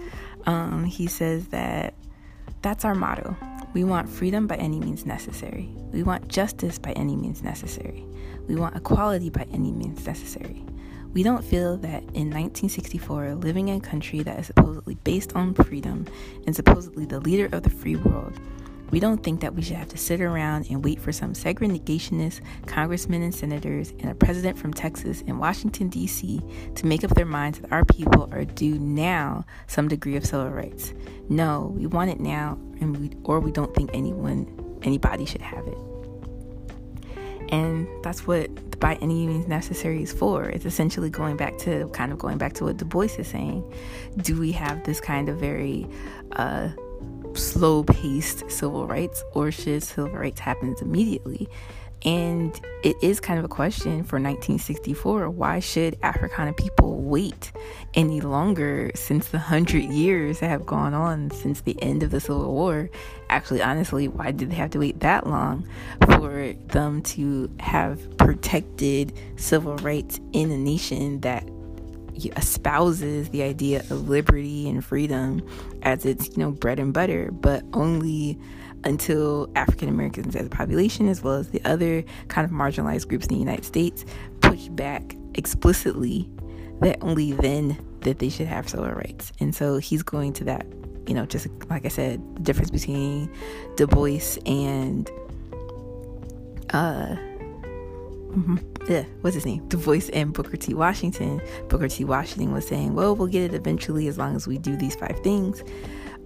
[0.47, 1.93] um, he says that
[2.63, 3.37] that's our motto.
[3.73, 5.69] We want freedom by any means necessary.
[5.91, 8.05] We want justice by any means necessary.
[8.47, 10.63] We want equality by any means necessary.
[11.13, 15.53] We don't feel that in 1964, living in a country that is supposedly based on
[15.53, 16.05] freedom
[16.45, 18.39] and supposedly the leader of the free world,
[18.91, 22.41] we don't think that we should have to sit around and wait for some segregationist
[22.65, 26.41] congressmen and senators and a president from Texas and Washington, D.C.
[26.75, 30.49] to make up their minds that our people are due now some degree of civil
[30.49, 30.93] rights.
[31.29, 35.67] No, we want it now, and we, or we don't think anyone, anybody should have
[35.67, 35.77] it.
[37.49, 40.43] And that's what by any means necessary is for.
[40.49, 43.63] It's essentially going back to kind of going back to what Du Bois is saying.
[44.17, 45.87] Do we have this kind of very
[46.33, 46.69] uh,
[47.37, 51.47] slow paced civil rights or should civil rights happen immediately?
[52.05, 55.29] And it is kind of a question for 1964.
[55.31, 57.51] Why should Africana people wait
[57.95, 62.19] any longer since the hundred years that have gone on since the end of the
[62.19, 62.89] Civil War?
[63.29, 65.67] Actually, honestly, why did they have to wait that long
[66.05, 71.49] for them to have protected civil rights in a nation that
[72.35, 75.41] espouses the idea of liberty and freedom
[75.83, 78.37] as its you know bread and butter but only
[78.83, 83.25] until African Americans as a population as well as the other kind of marginalized groups
[83.27, 84.05] in the United States
[84.41, 86.29] push back explicitly
[86.81, 89.31] that only then that they should have civil rights.
[89.39, 90.65] And so he's going to that
[91.07, 93.31] you know just like I said the difference between
[93.75, 95.09] Du Bois and
[96.71, 97.15] uh
[98.29, 98.57] mm-hmm,
[98.89, 99.67] yeah, what's his name?
[99.67, 100.73] Du Bois and Booker T.
[100.73, 101.41] Washington.
[101.69, 102.03] Booker T.
[102.03, 105.19] Washington was saying, well, we'll get it eventually as long as we do these five
[105.23, 105.63] things.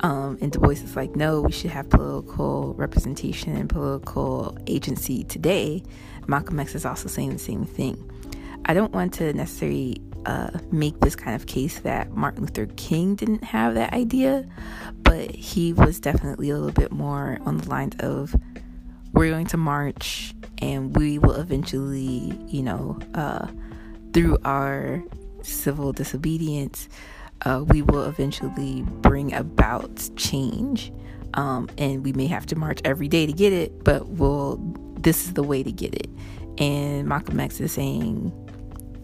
[0.01, 5.23] Um, and Du Bois is like, no, we should have political representation and political agency
[5.23, 5.83] today.
[6.27, 8.09] Malcolm X is also saying the same thing.
[8.65, 13.15] I don't want to necessarily uh, make this kind of case that Martin Luther King
[13.15, 14.47] didn't have that idea,
[15.01, 18.35] but he was definitely a little bit more on the lines of
[19.13, 23.47] we're going to march and we will eventually, you know, uh,
[24.13, 25.03] through our
[25.41, 26.87] civil disobedience,
[27.45, 30.91] uh, we will eventually bring about change.
[31.33, 34.57] Um, and we may have to march every day to get it, but we'll,
[34.99, 36.07] this is the way to get it.
[36.57, 38.31] And Malcolm X is saying,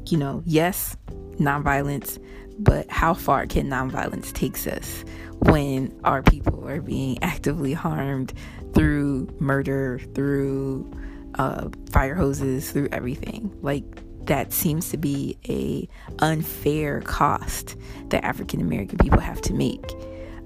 [0.08, 0.95] you know, yes,
[1.38, 2.22] nonviolence,
[2.60, 5.03] but how far can nonviolence take us
[5.39, 8.34] when our people are being actively harmed
[8.74, 10.89] through murder, through
[11.36, 13.55] uh, fire hoses, through everything?
[13.61, 13.86] Like
[14.26, 15.88] that seems to be a
[16.24, 17.76] unfair cost
[18.09, 19.91] that African American people have to make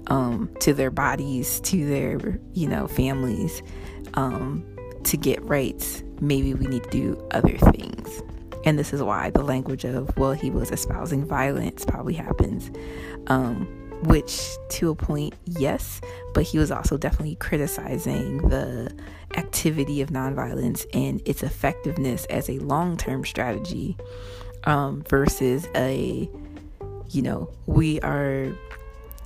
[0.08, 3.62] um, to their bodies, to their you know families,
[4.14, 4.64] um,
[5.04, 6.02] to get rights.
[6.20, 8.22] Maybe we need to do other things.
[8.64, 12.70] And this is why the language of, well, he was espousing violence probably happens.
[13.26, 13.66] Um,
[14.02, 16.00] which to a point, yes,
[16.34, 18.94] but he was also definitely criticizing the
[19.34, 23.96] activity of nonviolence and its effectiveness as a long term strategy
[24.64, 26.28] um, versus a,
[27.10, 28.52] you know, we are.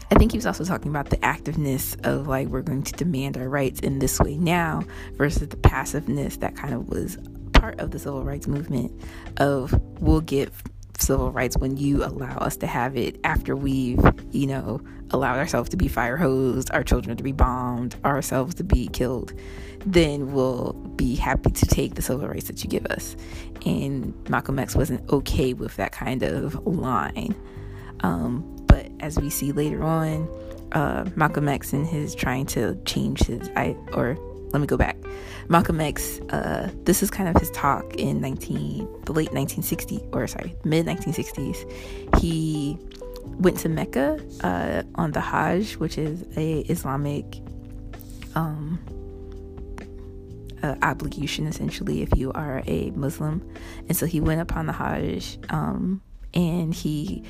[0.09, 3.37] I think he was also talking about the activeness of like we're going to demand
[3.37, 7.18] our rights in this way now versus the passiveness that kind of was
[7.53, 8.93] part of the civil rights movement
[9.39, 10.53] of we'll get
[11.01, 14.01] civil rights when you allow us to have it after we've,
[14.32, 14.80] you know,
[15.11, 19.32] allowed ourselves to be fire hosed, our children to be bombed, ourselves to be killed,
[19.84, 23.16] then we'll be happy to take the civil rights that you give us.
[23.64, 27.34] And Malcolm X wasn't okay with that kind of line.
[28.01, 30.28] Um, but as we see later on,
[30.72, 34.18] uh, Malcolm X and his trying to change his, I or
[34.53, 34.97] let me go back.
[35.49, 40.26] Malcolm X, uh, this is kind of his talk in 19, the late 1960s, or
[40.26, 42.20] sorry, mid 1960s.
[42.20, 42.78] He
[43.38, 47.24] went to Mecca uh, on the Hajj, which is a Islamic
[48.34, 48.78] um,
[50.62, 53.47] uh, obligation essentially if you are a Muslim.
[53.88, 56.03] And so he went upon the Hajj um,
[56.34, 57.24] and he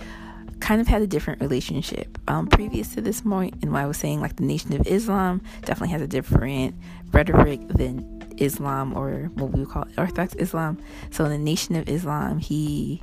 [0.60, 2.18] kind of had a different relationship.
[2.28, 5.42] Um, previous to this point, and what I was saying, like the Nation of Islam
[5.60, 6.74] definitely has a different
[7.12, 10.78] rhetoric than Islam or what we would call Orthodox Islam.
[11.10, 13.00] So in the Nation of Islam, he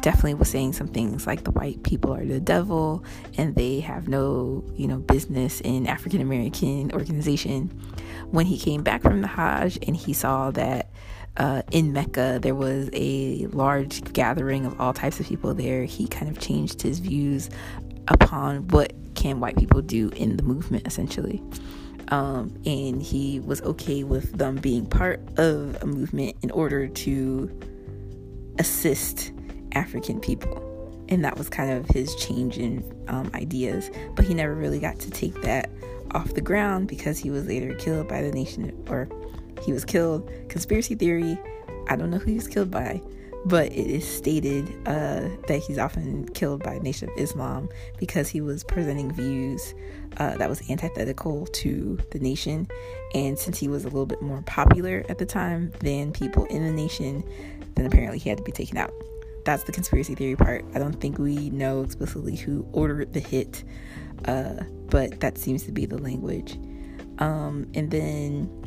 [0.00, 3.04] definitely was saying some things like the white people are the devil
[3.38, 7.68] and they have no, you know, business in African American organization.
[8.30, 10.90] When he came back from the Hajj and he saw that
[11.36, 16.06] uh, in Mecca there was a large gathering of all types of people there, he
[16.06, 17.48] kind of changed his views
[18.08, 21.42] upon what can white people do in the movement essentially.
[22.08, 27.60] Um, and he was okay with them being part of a movement in order to
[28.58, 29.32] assist
[29.72, 30.68] African people.
[31.08, 33.90] And that was kind of his change in um, ideas.
[34.14, 35.70] But he never really got to take that
[36.10, 39.08] off the ground because he was later killed by the nation, or
[39.64, 40.30] he was killed.
[40.48, 41.38] Conspiracy theory,
[41.88, 43.00] I don't know who he was killed by,
[43.46, 48.40] but it is stated uh, that he's often killed by Nation of Islam because he
[48.40, 49.74] was presenting views
[50.18, 52.68] uh, that was antithetical to the nation.
[53.14, 56.64] And since he was a little bit more popular at the time than people in
[56.64, 57.24] the nation,
[57.74, 58.92] then apparently he had to be taken out
[59.44, 60.64] that's the conspiracy theory part.
[60.74, 63.64] I don't think we know explicitly who ordered the hit,
[64.24, 66.58] uh, but that seems to be the language.
[67.18, 68.61] Um, and then,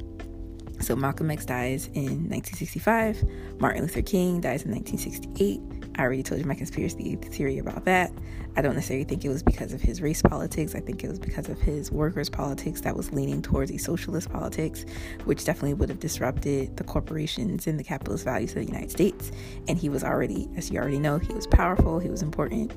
[0.86, 3.24] so Malcolm X dies in 1965,
[3.60, 5.60] Martin Luther King dies in 1968.
[5.98, 8.12] I already told you my conspiracy theory about that.
[8.56, 10.76] I don't necessarily think it was because of his race politics.
[10.76, 14.32] I think it was because of his workers' politics that was leaning towards a socialist
[14.32, 14.86] politics,
[15.24, 19.32] which definitely would have disrupted the corporations and the capitalist values of the United States.
[19.68, 22.74] And he was already, as you already know, he was powerful, he was important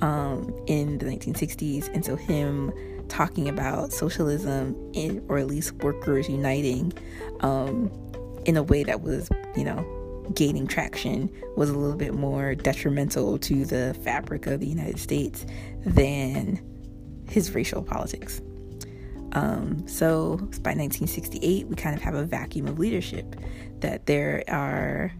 [0.00, 1.88] um, in the 1960s.
[1.94, 2.72] And so, him
[3.12, 6.92] talking about socialism, in, or at least workers uniting
[7.40, 7.92] um,
[8.46, 9.86] in a way that was, you know,
[10.34, 15.44] gaining traction was a little bit more detrimental to the fabric of the United States
[15.84, 16.58] than
[17.28, 18.40] his racial politics.
[19.32, 23.36] Um, so by 1968, we kind of have a vacuum of leadership
[23.80, 25.12] that there are,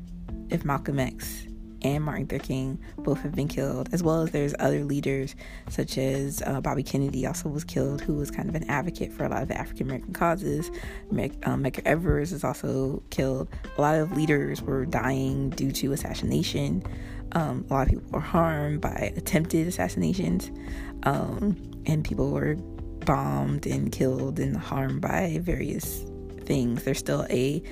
[0.48, 1.46] if Malcolm X
[1.82, 5.34] and Martin Luther King both have been killed, as well as there's other leaders
[5.68, 9.24] such as uh, Bobby Kennedy also was killed, who was kind of an advocate for
[9.24, 10.70] a lot of the African American causes.
[11.44, 13.48] um, Medgar Evers is also killed.
[13.76, 16.82] A lot of leaders were dying due to assassination.
[17.32, 20.50] Um, a lot of people were harmed by attempted assassinations,
[21.04, 21.56] um,
[21.86, 22.56] and people were
[23.06, 26.04] bombed and killed and harmed by various
[26.44, 26.84] things.
[26.84, 27.62] There's still a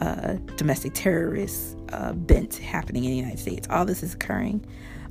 [0.00, 3.66] uh, domestic terrorist uh, bent happening in the United States.
[3.70, 4.64] All this is occurring.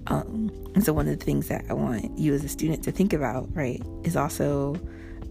[0.07, 2.91] Um, and so, one of the things that I want you as a student to
[2.91, 4.75] think about, right, is also,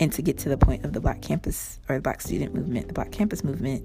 [0.00, 2.88] and to get to the point of the Black campus or the Black student movement,
[2.88, 3.84] the Black campus movement,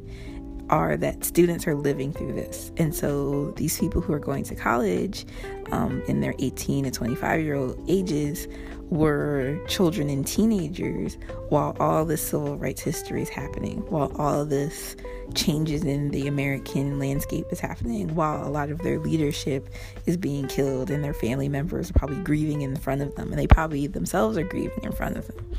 [0.72, 2.72] are that students are living through this.
[2.78, 5.26] And so, these people who are going to college
[5.72, 8.48] um, in their 18 to 25 year old ages
[8.90, 11.18] were children and teenagers
[11.50, 14.96] while all this civil rights history is happening, while all this
[15.36, 19.70] changes in the American landscape is happening, while a lot of their leadership
[20.06, 23.40] is being killed and their family members are probably grieving in front of them, and
[23.40, 25.56] they probably themselves are grieving in front of them.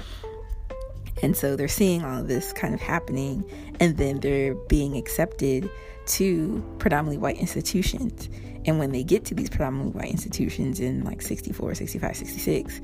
[1.23, 3.45] And so they're seeing all this kind of happening,
[3.79, 5.71] and then they're being accepted
[6.07, 8.29] to predominantly white institutions.
[8.65, 12.81] And when they get to these predominantly white institutions in like 64, 65, 66,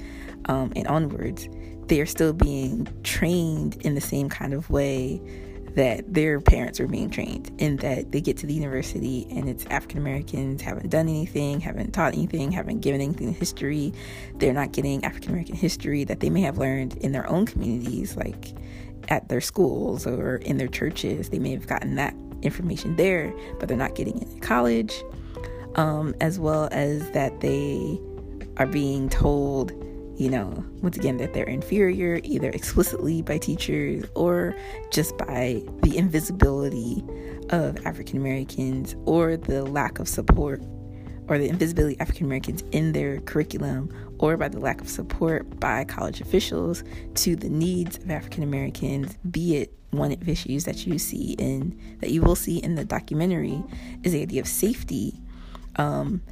[0.47, 1.49] um, and onwards,
[1.89, 5.21] they are still being trained in the same kind of way
[5.77, 9.67] that their parents were being trained in that they get to the university and it's
[9.67, 13.93] African Americans haven't done anything, haven't taught anything, haven't given anything history.
[14.37, 18.17] They're not getting African American history that they may have learned in their own communities,
[18.17, 18.55] like
[19.09, 21.29] at their schools or in their churches.
[21.29, 25.05] They may have gotten that information there, but they're not getting it in college.
[25.75, 28.01] Um, as well as that they
[28.57, 29.73] are being told
[30.17, 34.57] you know, once again, that they're inferior either explicitly by teachers or
[34.91, 37.05] just by the invisibility
[37.51, 40.63] of African Americans or the lack of support
[41.29, 45.61] or the invisibility of African Americans in their curriculum or by the lack of support
[45.61, 46.83] by college officials
[47.15, 51.79] to the needs of African Americans, be it one of issues that you see in
[52.01, 53.63] that you will see in the documentary
[54.03, 55.21] is the idea of safety.
[55.77, 56.23] Um,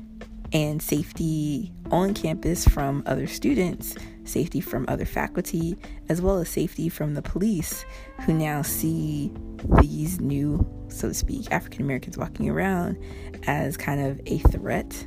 [0.54, 5.76] and safety on campus from other students, safety from other faculty,
[6.08, 7.84] as well as safety from the police
[8.24, 9.30] who now see
[9.80, 12.96] these new, so to speak, African Americans walking around
[13.46, 15.06] as kind of a threat.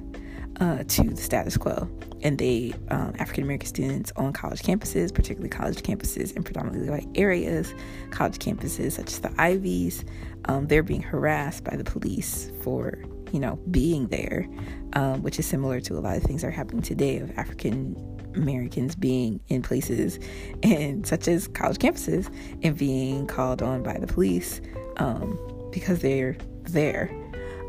[0.60, 1.90] uh, to the status quo.
[2.22, 7.08] And they, um, African American students on college campuses, particularly college campuses in predominantly white
[7.16, 7.74] areas,
[8.10, 10.04] college campuses such as the Ivies,
[10.46, 12.98] um, they're being harassed by the police for,
[13.32, 14.48] you know, being there,
[14.94, 17.96] um, which is similar to a lot of things that are happening today of African
[18.36, 20.20] Americans being in places
[20.64, 22.34] and such as college campuses
[22.64, 24.62] and being called on by the police
[24.98, 25.38] um,
[25.72, 27.12] because they're there.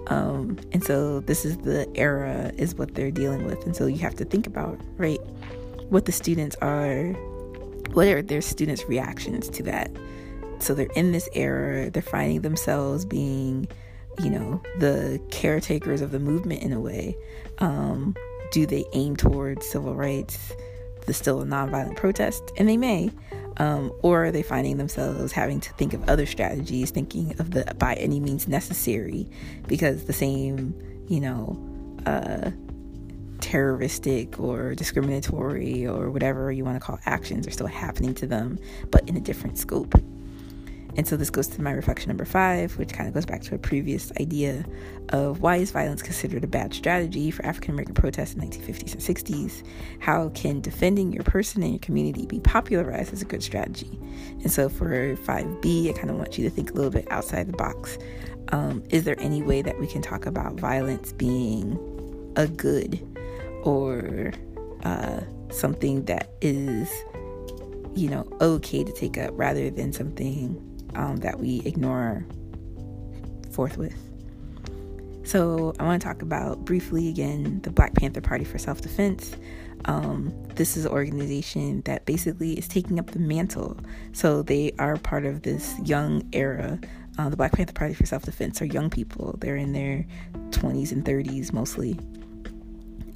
[0.08, 3.64] Um, and so this is the era is what they're dealing with.
[3.66, 5.20] And so you have to think about, right,
[5.90, 7.12] what the students are,
[7.92, 9.90] what are their students' reactions to that.
[10.60, 13.68] So they're in this era, they're finding themselves being,
[14.18, 17.16] you know, the caretakers of the movement in a way.
[17.58, 18.14] Um,
[18.50, 20.52] do they aim towards civil rights,
[21.06, 22.52] the still a nonviolent protest?
[22.56, 23.10] And they may.
[23.58, 27.74] Um, or are they finding themselves having to think of other strategies, thinking of the
[27.78, 29.28] by any means necessary,
[29.66, 30.74] because the same,
[31.08, 31.58] you know,
[32.06, 32.52] uh,
[33.40, 38.58] terroristic or discriminatory or whatever you want to call actions are still happening to them,
[38.90, 39.94] but in a different scope.
[40.98, 43.54] And so this goes to my reflection number five, which kind of goes back to
[43.54, 44.64] a previous idea
[45.10, 48.94] of why is violence considered a bad strategy for African American protests in the 1950s
[48.94, 49.62] and 60s?
[50.00, 53.96] How can defending your person and your community be popularized as a good strategy?
[54.42, 57.46] And so for 5B, I kind of want you to think a little bit outside
[57.46, 57.96] the box.
[58.48, 61.78] Um, is there any way that we can talk about violence being
[62.34, 63.00] a good
[63.62, 64.32] or
[64.82, 65.20] uh,
[65.52, 66.90] something that is,
[67.94, 70.64] you know, okay to take up rather than something
[70.98, 72.26] um, that we ignore
[73.52, 73.96] forthwith.
[75.24, 79.36] So, I want to talk about briefly again the Black Panther Party for Self Defense.
[79.84, 83.76] Um, this is an organization that basically is taking up the mantle.
[84.12, 86.80] So, they are part of this young era.
[87.18, 90.06] Uh, the Black Panther Party for Self Defense are young people, they're in their
[90.50, 91.98] 20s and 30s mostly,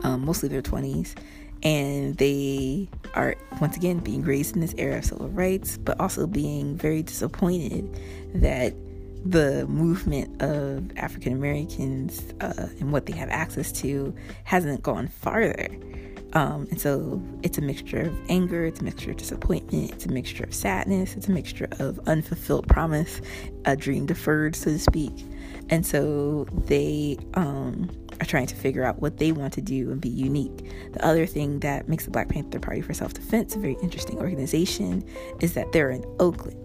[0.05, 1.15] um, mostly their 20s
[1.63, 6.27] and they are once again being raised in this era of civil rights, but also
[6.27, 7.89] being very disappointed
[8.35, 8.75] that
[9.25, 14.15] the movement of African Americans uh, and what they have access to
[14.45, 15.69] hasn't gone farther.
[16.35, 20.11] Um, and so it's a mixture of anger, it's a mixture of disappointment, it's a
[20.11, 23.21] mixture of sadness, it's a mixture of unfulfilled promise,
[23.67, 25.13] a dream deferred, so to speak.
[25.69, 27.91] And so they um,
[28.21, 30.71] are trying to figure out what they want to do and be unique.
[30.93, 34.19] The other thing that makes the Black Panther Party for Self Defense a very interesting
[34.19, 35.05] organization
[35.41, 36.59] is that they're in Oakland.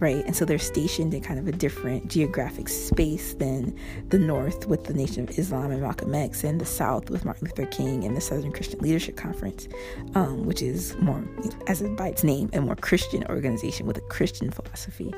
[0.00, 3.76] Right, and so they're stationed in kind of a different geographic space than
[4.10, 7.48] the North with the Nation of Islam and Malcolm X, and the South with Martin
[7.48, 9.66] Luther King and the Southern Christian Leadership Conference,
[10.14, 11.24] um, which is more,
[11.66, 15.12] as by its name, a more Christian organization with a Christian philosophy.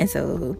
[0.00, 0.56] And so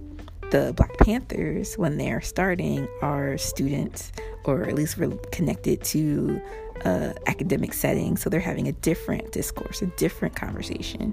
[0.55, 4.12] the Black Panthers, when they're starting, are students
[4.44, 4.97] or at least
[5.32, 6.40] connected to
[6.85, 8.16] uh, academic setting.
[8.16, 11.12] So they're having a different discourse, a different conversation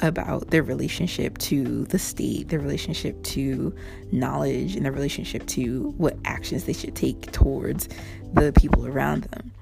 [0.00, 3.74] about their relationship to the state, their relationship to
[4.10, 7.90] knowledge, and their relationship to what actions they should take towards
[8.32, 9.52] the people around them.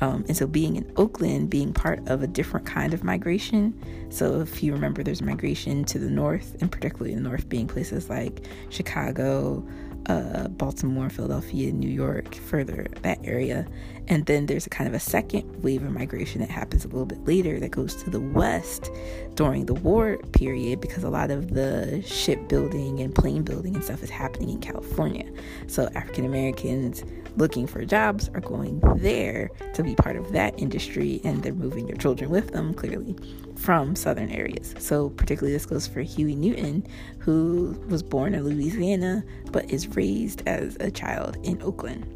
[0.00, 3.74] Um, and so being in Oakland, being part of a different kind of migration.
[4.10, 8.10] So if you remember, there's migration to the north, and particularly the north being places
[8.10, 9.66] like Chicago,
[10.08, 13.66] uh, Baltimore, Philadelphia, New York, further that area.
[14.08, 17.06] And then there's a kind of a second wave of migration that happens a little
[17.06, 18.90] bit later that goes to the west
[19.34, 24.02] during the war period because a lot of the shipbuilding and plane building and stuff
[24.02, 25.28] is happening in California.
[25.66, 27.02] So African Americans
[27.36, 31.86] looking for jobs are going there to be part of that industry and they're moving
[31.86, 33.16] their children with them clearly
[33.56, 34.74] from southern areas.
[34.78, 36.86] So, particularly, this goes for Huey Newton,
[37.18, 42.12] who was born in Louisiana but is raised as a child in Oakland.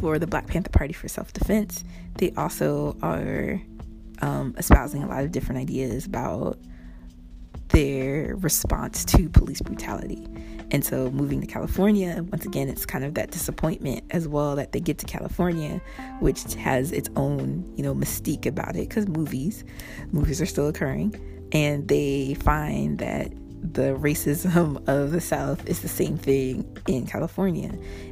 [0.00, 1.84] For the Black Panther Party for Self Defense,
[2.16, 3.60] they also are
[4.22, 6.58] um, espousing a lot of different ideas about
[7.68, 10.26] their response to police brutality.
[10.74, 14.72] And so moving to California, once again, it's kind of that disappointment as well that
[14.72, 15.80] they get to California,
[16.18, 19.62] which has its own, you know, mystique about it because movies,
[20.10, 21.14] movies are still occurring.
[21.52, 23.30] And they find that
[23.62, 27.70] the racism of the South is the same thing in California,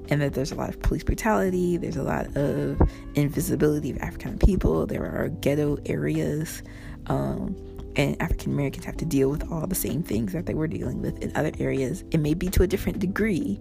[0.09, 2.81] and that there's a lot of police brutality, there's a lot of
[3.17, 6.63] invisibility of African people, there are ghetto areas.
[7.09, 7.57] Um,
[7.97, 11.03] and African Americans have to deal with all the same things that they were dealing
[11.03, 12.05] with in other areas.
[12.11, 13.61] It may be to a different degree,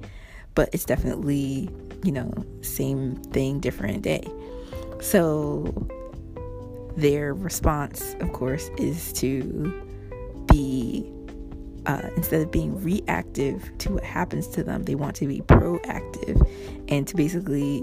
[0.55, 1.69] but it's definitely,
[2.03, 4.25] you know, same thing, different day.
[5.01, 5.87] So
[6.95, 9.73] their response, of course, is to
[10.47, 11.11] be
[11.85, 16.47] uh, instead of being reactive to what happens to them, they want to be proactive
[16.89, 17.81] and to basically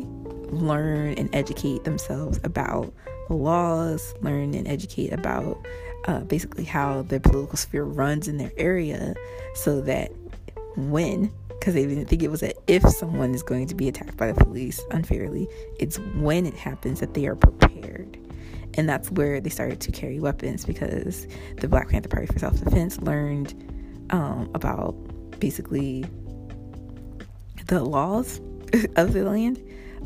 [0.50, 2.92] learn and educate themselves about
[3.28, 5.58] the laws, learn and educate about
[6.06, 9.14] uh, basically how their political sphere runs in their area
[9.54, 10.12] so that
[10.76, 14.16] when because they didn't think it was a if someone is going to be attacked
[14.16, 15.48] by the police unfairly
[15.78, 18.16] it's when it happens that they are prepared.
[18.74, 21.26] And that's where they started to carry weapons because
[21.56, 23.52] the black panther party for self-defense learned
[24.10, 24.94] um, about
[25.40, 26.04] basically
[27.66, 28.40] the laws
[28.96, 29.60] of the land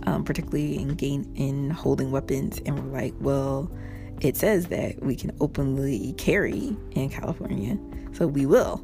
[0.05, 3.71] um, particularly in gain in holding weapons and we're like well
[4.23, 7.77] it says that we can openly carry in California.
[8.13, 8.83] So we will.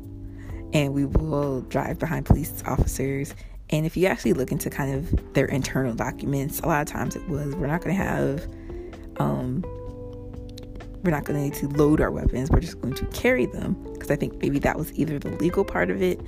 [0.73, 3.35] And we will drive behind police officers.
[3.71, 7.15] And if you actually look into kind of their internal documents, a lot of times
[7.17, 8.47] it was we're not going to have,
[9.19, 9.63] um,
[11.05, 12.51] we're not going to need to load our weapons.
[12.51, 13.75] We're just going to carry them.
[13.93, 16.21] Because I think maybe that was either the legal part of it.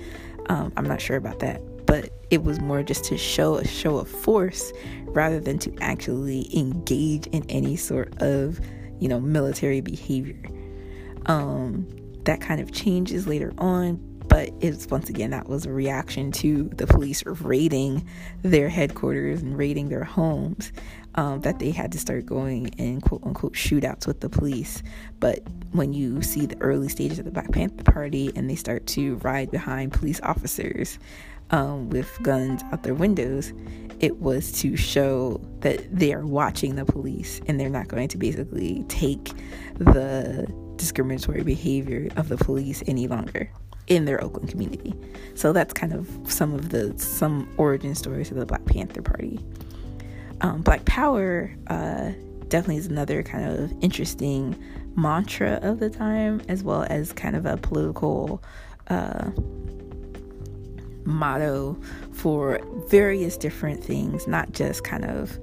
[0.49, 1.61] Um, I'm not sure about that.
[1.87, 4.73] But it was more just to show a show of force
[5.07, 8.61] rather than to actually engage in any sort of
[9.01, 10.41] you know, military behavior.
[11.27, 11.87] Um,
[12.25, 13.97] that kind of changes later on,
[14.29, 18.07] but it's once again that was a reaction to the police raiding
[18.43, 20.73] their headquarters and raiding their homes.
[21.17, 24.81] Um, that they had to start going in quote unquote shootouts with the police.
[25.19, 25.41] But
[25.73, 29.17] when you see the early stages of the Black Panther Party and they start to
[29.17, 31.01] ride behind police officers
[31.51, 33.53] um, with guns out their windows,
[34.01, 38.19] it was to show that they are watching the police and they're not going to
[38.19, 39.33] basically take
[39.77, 43.51] the discriminatory behavior of the police any longer
[43.87, 44.95] in their Oakland community.
[45.35, 49.39] So that's kind of some of the some origin stories of the Black Panther Party.
[50.41, 52.13] Um, Black Power uh,
[52.49, 54.57] definitely is another kind of interesting
[54.97, 58.43] mantra of the time, as well as kind of a political
[58.89, 59.31] uh,
[61.05, 61.79] motto
[62.21, 65.39] for various different things, not just kind of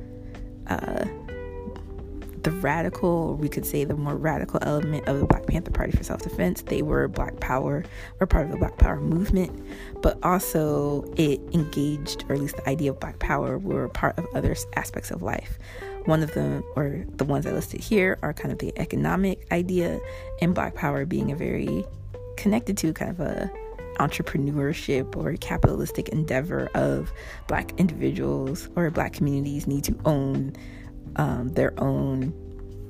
[0.68, 1.06] uh,
[2.44, 6.04] the radical, we could say the more radical element of the Black Panther Party for
[6.04, 6.62] self defense.
[6.62, 7.84] They were Black Power
[8.20, 9.60] or part of the Black Power movement,
[10.04, 14.28] but also it engaged, or at least the idea of Black Power, were part of
[14.36, 15.58] other aspects of life.
[16.06, 20.00] One of them, or the ones I listed here, are kind of the economic idea,
[20.44, 21.86] and Black Power being a very
[22.38, 23.52] connected to kind of a
[23.98, 27.12] entrepreneurship or capitalistic endeavor of
[27.48, 30.54] black individuals or black communities need to own
[31.18, 32.34] um, their own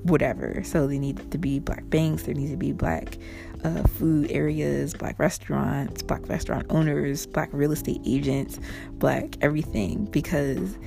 [0.03, 0.61] whatever.
[0.63, 3.17] So they need to be black banks, there needs to be black
[3.63, 8.59] uh, food areas, black restaurants, black restaurant owners, black real estate agents,
[8.93, 10.77] black everything because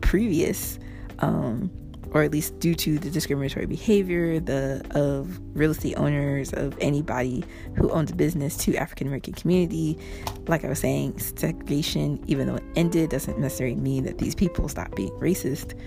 [0.00, 0.78] previous
[1.18, 1.70] um,
[2.12, 7.44] or at least due to the discriminatory behavior the of real estate owners of anybody
[7.76, 9.98] who owns a business to African American community.
[10.46, 14.68] Like I was saying, segregation, even though it ended, doesn't necessarily mean that these people
[14.68, 15.78] stop being racist.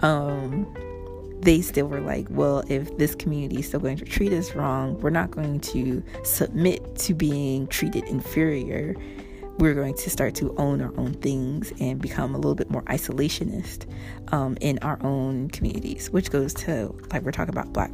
[0.00, 0.66] Um,
[1.40, 4.98] they still were like, well, if this community is still going to treat us wrong,
[5.00, 8.96] we're not going to submit to being treated inferior
[9.58, 12.82] we're going to start to own our own things and become a little bit more
[12.82, 13.86] isolationist
[14.32, 17.90] um, in our own communities, which goes to, like, we're talking about black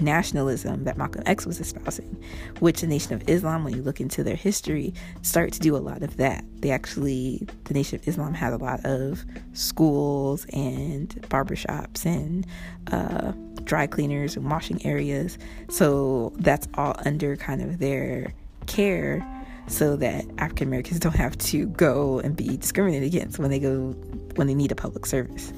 [0.00, 2.22] nationalism that Malcolm X was espousing,
[2.60, 4.92] which the Nation of Islam, when you look into their history,
[5.22, 6.44] start to do a lot of that.
[6.60, 9.24] They actually, the Nation of Islam had a lot of
[9.54, 12.46] schools and barbershops and
[12.92, 13.32] uh,
[13.64, 15.38] dry cleaners and washing areas.
[15.68, 18.34] So that's all under kind of their
[18.66, 19.26] care
[19.68, 23.90] so that African Americans don't have to go and be discriminated against when they go
[24.36, 25.52] when they need a public service.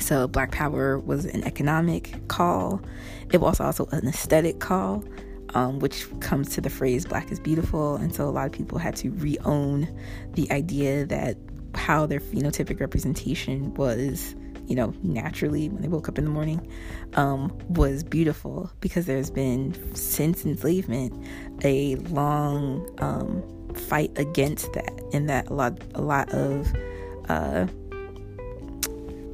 [0.00, 2.80] So Black Power was an economic call.
[3.32, 5.04] It was also an aesthetic call,
[5.54, 8.78] um, which comes to the phrase "Black is beautiful," and so a lot of people
[8.78, 9.88] had to re-own
[10.34, 11.36] the idea that
[11.74, 14.34] how their phenotypic representation was
[14.68, 16.70] you know, naturally when they woke up in the morning,
[17.14, 21.12] um, was beautiful because there's been, since enslavement,
[21.64, 23.42] a long um,
[23.74, 26.70] fight against that, and that a lot, a lot of
[27.30, 27.66] uh,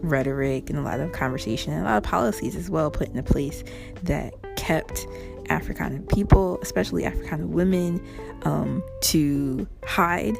[0.02, 3.22] rhetoric and a lot of conversation and a lot of policies as well put into
[3.22, 3.64] place
[4.04, 5.06] that kept
[5.48, 8.00] African people, especially African women,
[8.42, 10.36] um, to hide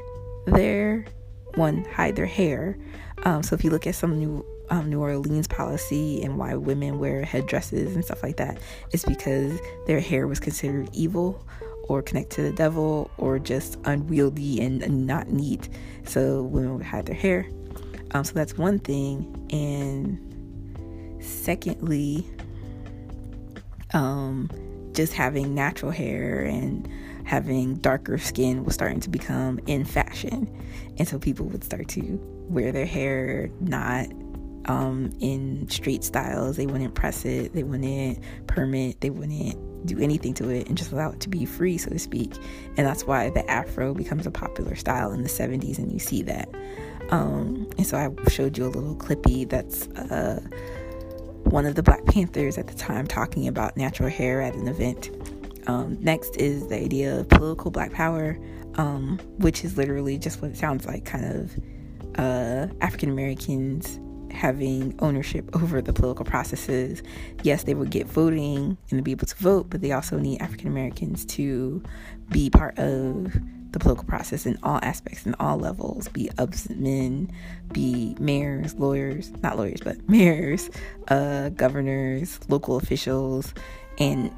[0.46, 1.04] their
[1.56, 2.76] one hide their hair.
[3.24, 6.98] Um, so if you look at some new um, New Orleans policy and why women
[6.98, 8.58] wear headdresses and stuff like that
[8.92, 11.46] is because their hair was considered evil
[11.88, 15.68] or connected to the devil or just unwieldy and, and not neat.
[16.04, 17.46] So women would hide their hair.
[18.12, 19.48] Um, so that's one thing.
[19.50, 22.26] And secondly,
[23.92, 24.50] um,
[24.92, 26.88] just having natural hair and
[27.24, 30.48] having darker skin was starting to become in fashion.
[30.98, 32.18] And so people would start to
[32.48, 34.06] wear their hair not
[34.66, 36.56] um, in straight styles.
[36.56, 40.92] They wouldn't press it, they wouldn't permit, they wouldn't do anything to it and just
[40.92, 42.34] allow it to be free, so to speak.
[42.76, 46.22] And that's why the afro becomes a popular style in the 70s, and you see
[46.22, 46.48] that.
[47.10, 50.40] Um, and so I showed you a little clippy that's uh,
[51.44, 55.10] one of the Black Panthers at the time talking about natural hair at an event.
[55.66, 58.38] Um, next is the idea of political black power,
[58.74, 61.58] um, which is literally just what it sounds like kind of
[62.18, 63.98] uh, African Americans
[64.34, 67.02] having ownership over the political processes.
[67.42, 70.68] Yes, they would get voting and be able to vote, but they also need African
[70.68, 71.82] Americans to
[72.28, 73.32] be part of
[73.74, 77.30] the political process in all aspects, in all levels, be absent men,
[77.72, 80.70] be mayors, lawyers, not lawyers, but mayors,
[81.08, 83.52] uh, governors, local officials,
[83.98, 84.32] and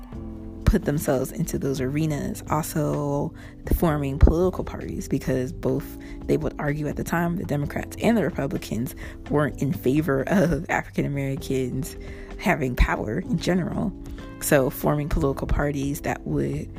[0.66, 3.32] put themselves into those arenas, also
[3.76, 8.22] forming political parties because both they would argue at the time the Democrats and the
[8.22, 8.94] Republicans
[9.30, 11.96] weren't in favor of African Americans
[12.38, 13.92] having power in general.
[14.40, 16.70] So, forming political parties that would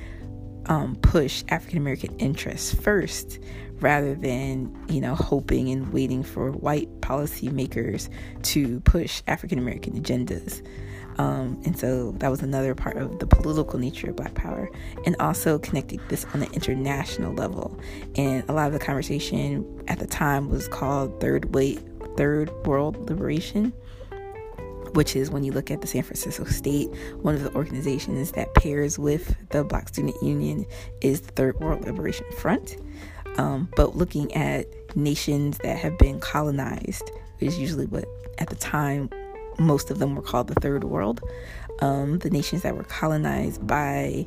[0.67, 3.39] um, push African American interests first
[3.79, 8.09] rather than, you know, hoping and waiting for white policymakers
[8.43, 10.65] to push African American agendas.
[11.17, 14.69] Um, and so that was another part of the political nature of Black Power,
[15.05, 17.79] and also connecting this on an international level.
[18.15, 21.79] And a lot of the conversation at the time was called Third Way,
[22.17, 23.73] Third World Liberation,
[24.93, 26.89] which is when you look at the San Francisco State,
[27.21, 30.65] one of the organizations that pairs with the Black Student Union
[31.01, 32.77] is the Third World Liberation Front.
[33.37, 34.65] Um, but looking at
[34.95, 38.05] nations that have been colonized is usually what
[38.39, 39.09] at the time
[39.59, 41.21] most of them were called the Third World.
[41.81, 44.25] Um, the nations that were colonized by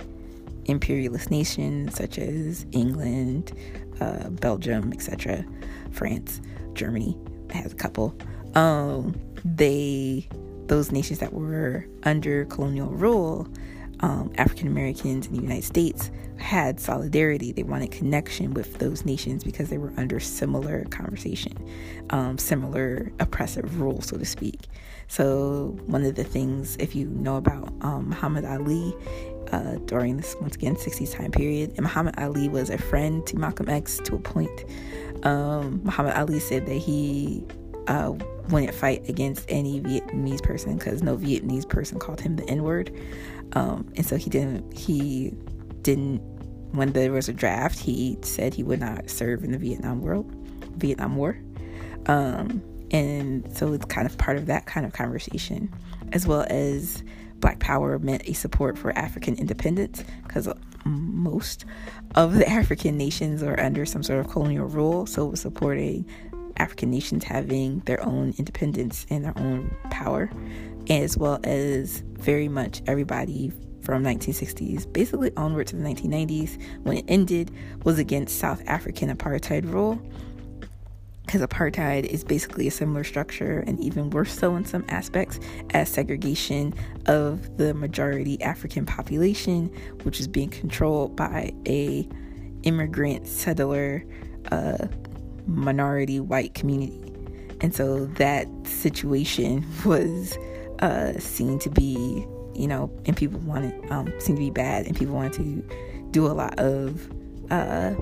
[0.66, 3.52] imperialist nations such as England,
[4.00, 5.44] uh, Belgium, etc.,
[5.90, 6.40] France,
[6.74, 7.16] Germany
[7.50, 8.14] has a couple.
[8.54, 10.28] Um, they
[10.66, 13.48] those nations that were under colonial rule,
[14.00, 17.52] um, African Americans in the United States had solidarity.
[17.52, 21.54] They wanted connection with those nations because they were under similar conversation,
[22.10, 24.68] um, similar oppressive rule, so to speak.
[25.10, 28.94] So, one of the things, if you know about um, Muhammad Ali
[29.50, 33.36] uh, during this, once again, 60s time period, and Muhammad Ali was a friend to
[33.36, 34.64] Malcolm X to a point.
[35.24, 37.44] Um, Muhammad Ali said that he
[37.88, 38.12] uh,
[38.50, 42.96] wouldn't fight against any Vietnamese person because no Vietnamese person called him the N word.
[43.54, 45.34] Um, and so he didn't, he
[45.82, 46.18] didn't,
[46.70, 50.32] when there was a draft, he said he would not serve in the Vietnam world,
[50.76, 51.36] Vietnam War.
[52.06, 55.72] Um, and so it's kind of part of that kind of conversation,
[56.12, 57.02] as well as
[57.40, 60.48] Black Power meant a support for African independence because
[60.84, 61.64] most
[62.14, 65.06] of the African nations are under some sort of colonial rule.
[65.06, 66.06] So it was supporting
[66.56, 70.30] African nations having their own independence and their own power,
[70.88, 73.52] as well as very much everybody
[73.82, 77.50] from 1960s basically onward to the 1990s when it ended
[77.82, 80.00] was against South African apartheid rule
[81.30, 85.38] because apartheid is basically a similar structure and even worse so in some aspects
[85.70, 86.74] as segregation
[87.06, 89.66] of the majority African population,
[90.02, 92.08] which is being controlled by a
[92.64, 94.04] immigrant settler
[94.50, 94.88] uh,
[95.46, 97.00] minority white community.
[97.60, 100.36] And so that situation was
[100.80, 102.26] uh, seen to be,
[102.56, 106.34] you know, and people wanted, um, to be bad, and people wanted to do a
[106.34, 107.08] lot of
[107.52, 107.94] uh,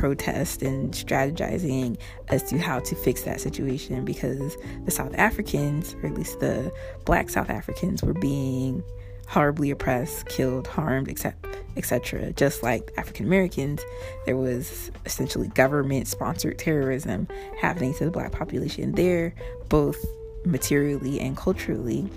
[0.00, 1.98] protest and strategizing
[2.28, 4.56] as to how to fix that situation because
[4.86, 6.72] the South Africans, or at least the
[7.04, 8.82] black South Africans, were being
[9.28, 11.06] horribly oppressed, killed, harmed,
[11.76, 12.32] etc.
[12.32, 13.82] Just like African Americans,
[14.24, 17.28] there was essentially government sponsored terrorism
[17.60, 19.34] happening to the black population there,
[19.68, 20.02] both
[20.46, 22.08] materially and culturally.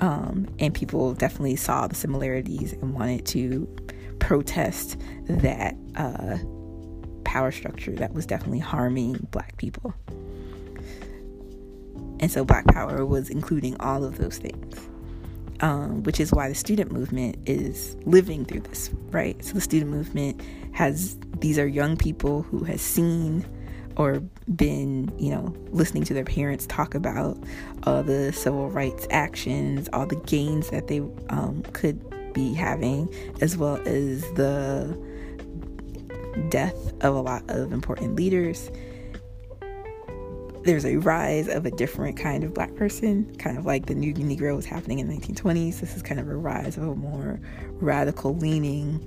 [0.00, 3.66] Um, and people definitely saw the similarities and wanted to
[4.18, 4.98] protest
[5.28, 6.36] that uh,
[7.22, 9.94] power structure that was definitely harming black people.
[12.20, 14.76] And so Black Power was including all of those things,
[15.58, 19.44] um, which is why the student movement is living through this, right?
[19.44, 20.40] So the student movement
[20.72, 23.44] has, these are young people who has seen
[23.96, 24.20] or
[24.54, 27.36] been, you know, listening to their parents talk about
[27.82, 32.00] all the civil rights actions, all the gains that they um, could
[32.32, 34.96] be having, as well as the
[36.48, 38.70] death of a lot of important leaders.
[40.64, 44.14] There's a rise of a different kind of black person, kind of like the New
[44.14, 45.80] Negro was happening in the 1920s.
[45.80, 47.40] This is kind of a rise of a more
[47.72, 49.04] radical leaning,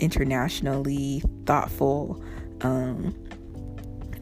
[0.00, 2.22] internationally thoughtful,
[2.62, 3.14] um,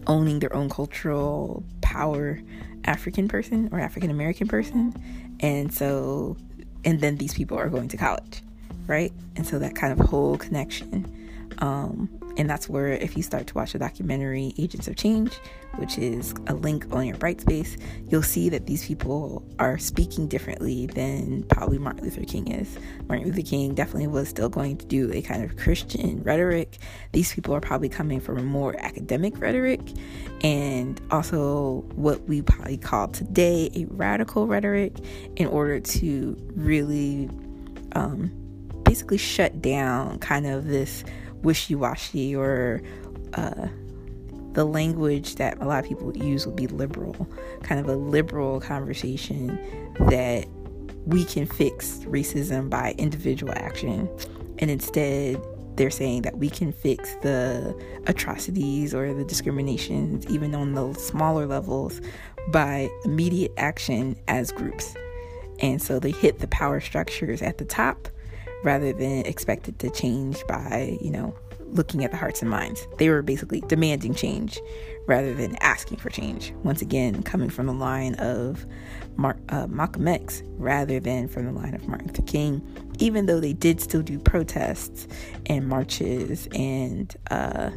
[0.08, 2.40] owning their own cultural power
[2.86, 4.92] African person or African American person.
[5.40, 6.36] And so,
[6.84, 8.42] and then these people are going to college,
[8.86, 9.12] right?
[9.36, 11.10] And so that kind of whole connection.
[11.58, 15.32] Um, and that's where, if you start to watch the documentary Agents of Change,
[15.76, 20.86] which is a link on your Brightspace, you'll see that these people are speaking differently
[20.86, 22.76] than probably Martin Luther King is.
[23.08, 26.78] Martin Luther King definitely was still going to do a kind of Christian rhetoric.
[27.12, 29.80] These people are probably coming from a more academic rhetoric
[30.42, 34.96] and also what we probably call today a radical rhetoric
[35.36, 37.30] in order to really
[37.92, 38.30] um,
[38.84, 41.04] basically shut down kind of this
[41.44, 42.82] wishy washy or
[43.34, 43.68] uh,
[44.54, 47.28] the language that a lot of people use would be liberal,
[47.62, 49.58] kind of a liberal conversation
[50.08, 50.46] that
[51.06, 54.08] we can fix racism by individual action.
[54.58, 55.40] And instead,
[55.76, 57.76] they're saying that we can fix the
[58.06, 62.00] atrocities or the discriminations, even on the smaller levels,
[62.48, 64.94] by immediate action as groups.
[65.60, 68.08] And so they hit the power structures at the top
[68.64, 71.34] rather than expect it to change by, you know,
[71.68, 72.86] looking at the hearts and minds.
[72.98, 74.60] They were basically demanding change
[75.06, 76.52] rather than asking for change.
[76.62, 78.64] Once again, coming from the line of
[79.16, 82.62] Mar- uh, Malcolm X rather than from the line of Martin Luther King,
[82.98, 85.06] even though they did still do protests
[85.46, 87.70] and marches and uh,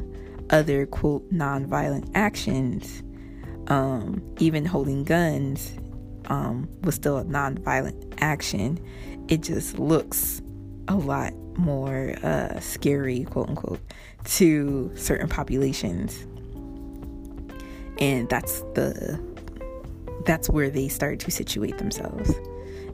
[0.52, 3.04] other quote nonviolent actions,
[3.68, 5.74] um, even holding guns
[6.28, 8.80] um, was still a nonviolent action.
[9.28, 10.42] It just looks
[10.88, 13.80] a lot more uh, scary, quote unquote,
[14.26, 16.26] to certain populations.
[18.00, 19.20] And that's the
[20.26, 22.34] that's where they start to situate themselves.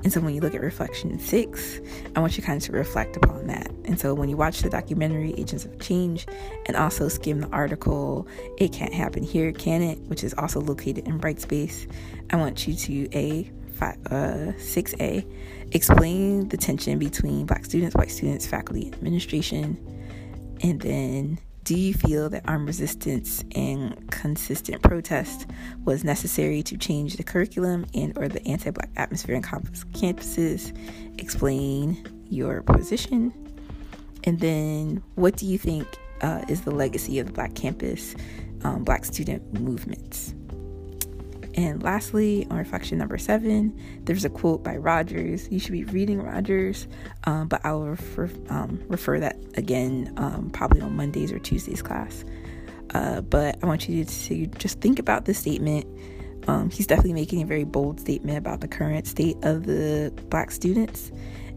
[0.04, 1.80] And so when you look at Reflection 6,
[2.16, 3.72] I want you kind of to reflect upon that.
[3.86, 6.28] And so when you watch the documentary Agents of Change
[6.66, 9.98] and also skim the article It Can't Happen Here, Can It?
[10.02, 11.90] which is also located in Brightspace,
[12.32, 15.26] I want you to A, five, uh, 6A,
[15.74, 19.78] explain the tension between black students, white students, faculty, administration,
[20.62, 25.48] and then do you feel that armed resistance and consistent protest
[25.86, 30.78] was necessary to change the curriculum and or the anti-black atmosphere in campus, campuses?
[31.20, 33.34] Explain your position.
[34.26, 35.88] And then what do you think
[36.22, 38.14] uh, is the legacy of the black campus,
[38.64, 40.34] um, black student movements?
[41.56, 45.48] And lastly, on reflection number seven, there's a quote by Rogers.
[45.52, 46.88] You should be reading Rogers,
[47.26, 52.26] um, but I'll refer, um, refer that again um, probably on Mondays or Tuesdays class.
[52.94, 55.86] Uh, but I want you to just think about this statement.
[56.48, 60.52] Um, he's definitely making a very bold statement about the current state of the black
[60.52, 61.12] students.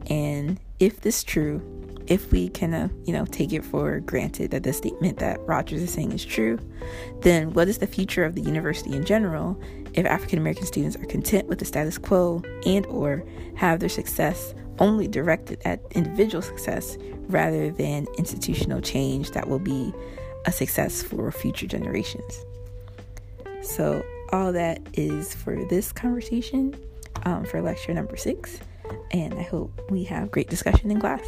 [0.09, 1.63] And if this true,
[2.07, 5.83] if we can, uh, you know, take it for granted that the statement that Rogers
[5.83, 6.59] is saying is true,
[7.21, 9.61] then what is the future of the university in general
[9.97, 13.25] if African American students are content with the status quo and or
[13.57, 16.99] have their success only directed at individual success
[17.29, 19.93] rather than institutional change that will be
[20.45, 22.45] a success for future generations.
[23.63, 26.77] So, all that is for this conversation
[27.25, 28.59] um, for lecture number six,
[29.13, 31.27] and I hope we have great discussion in class.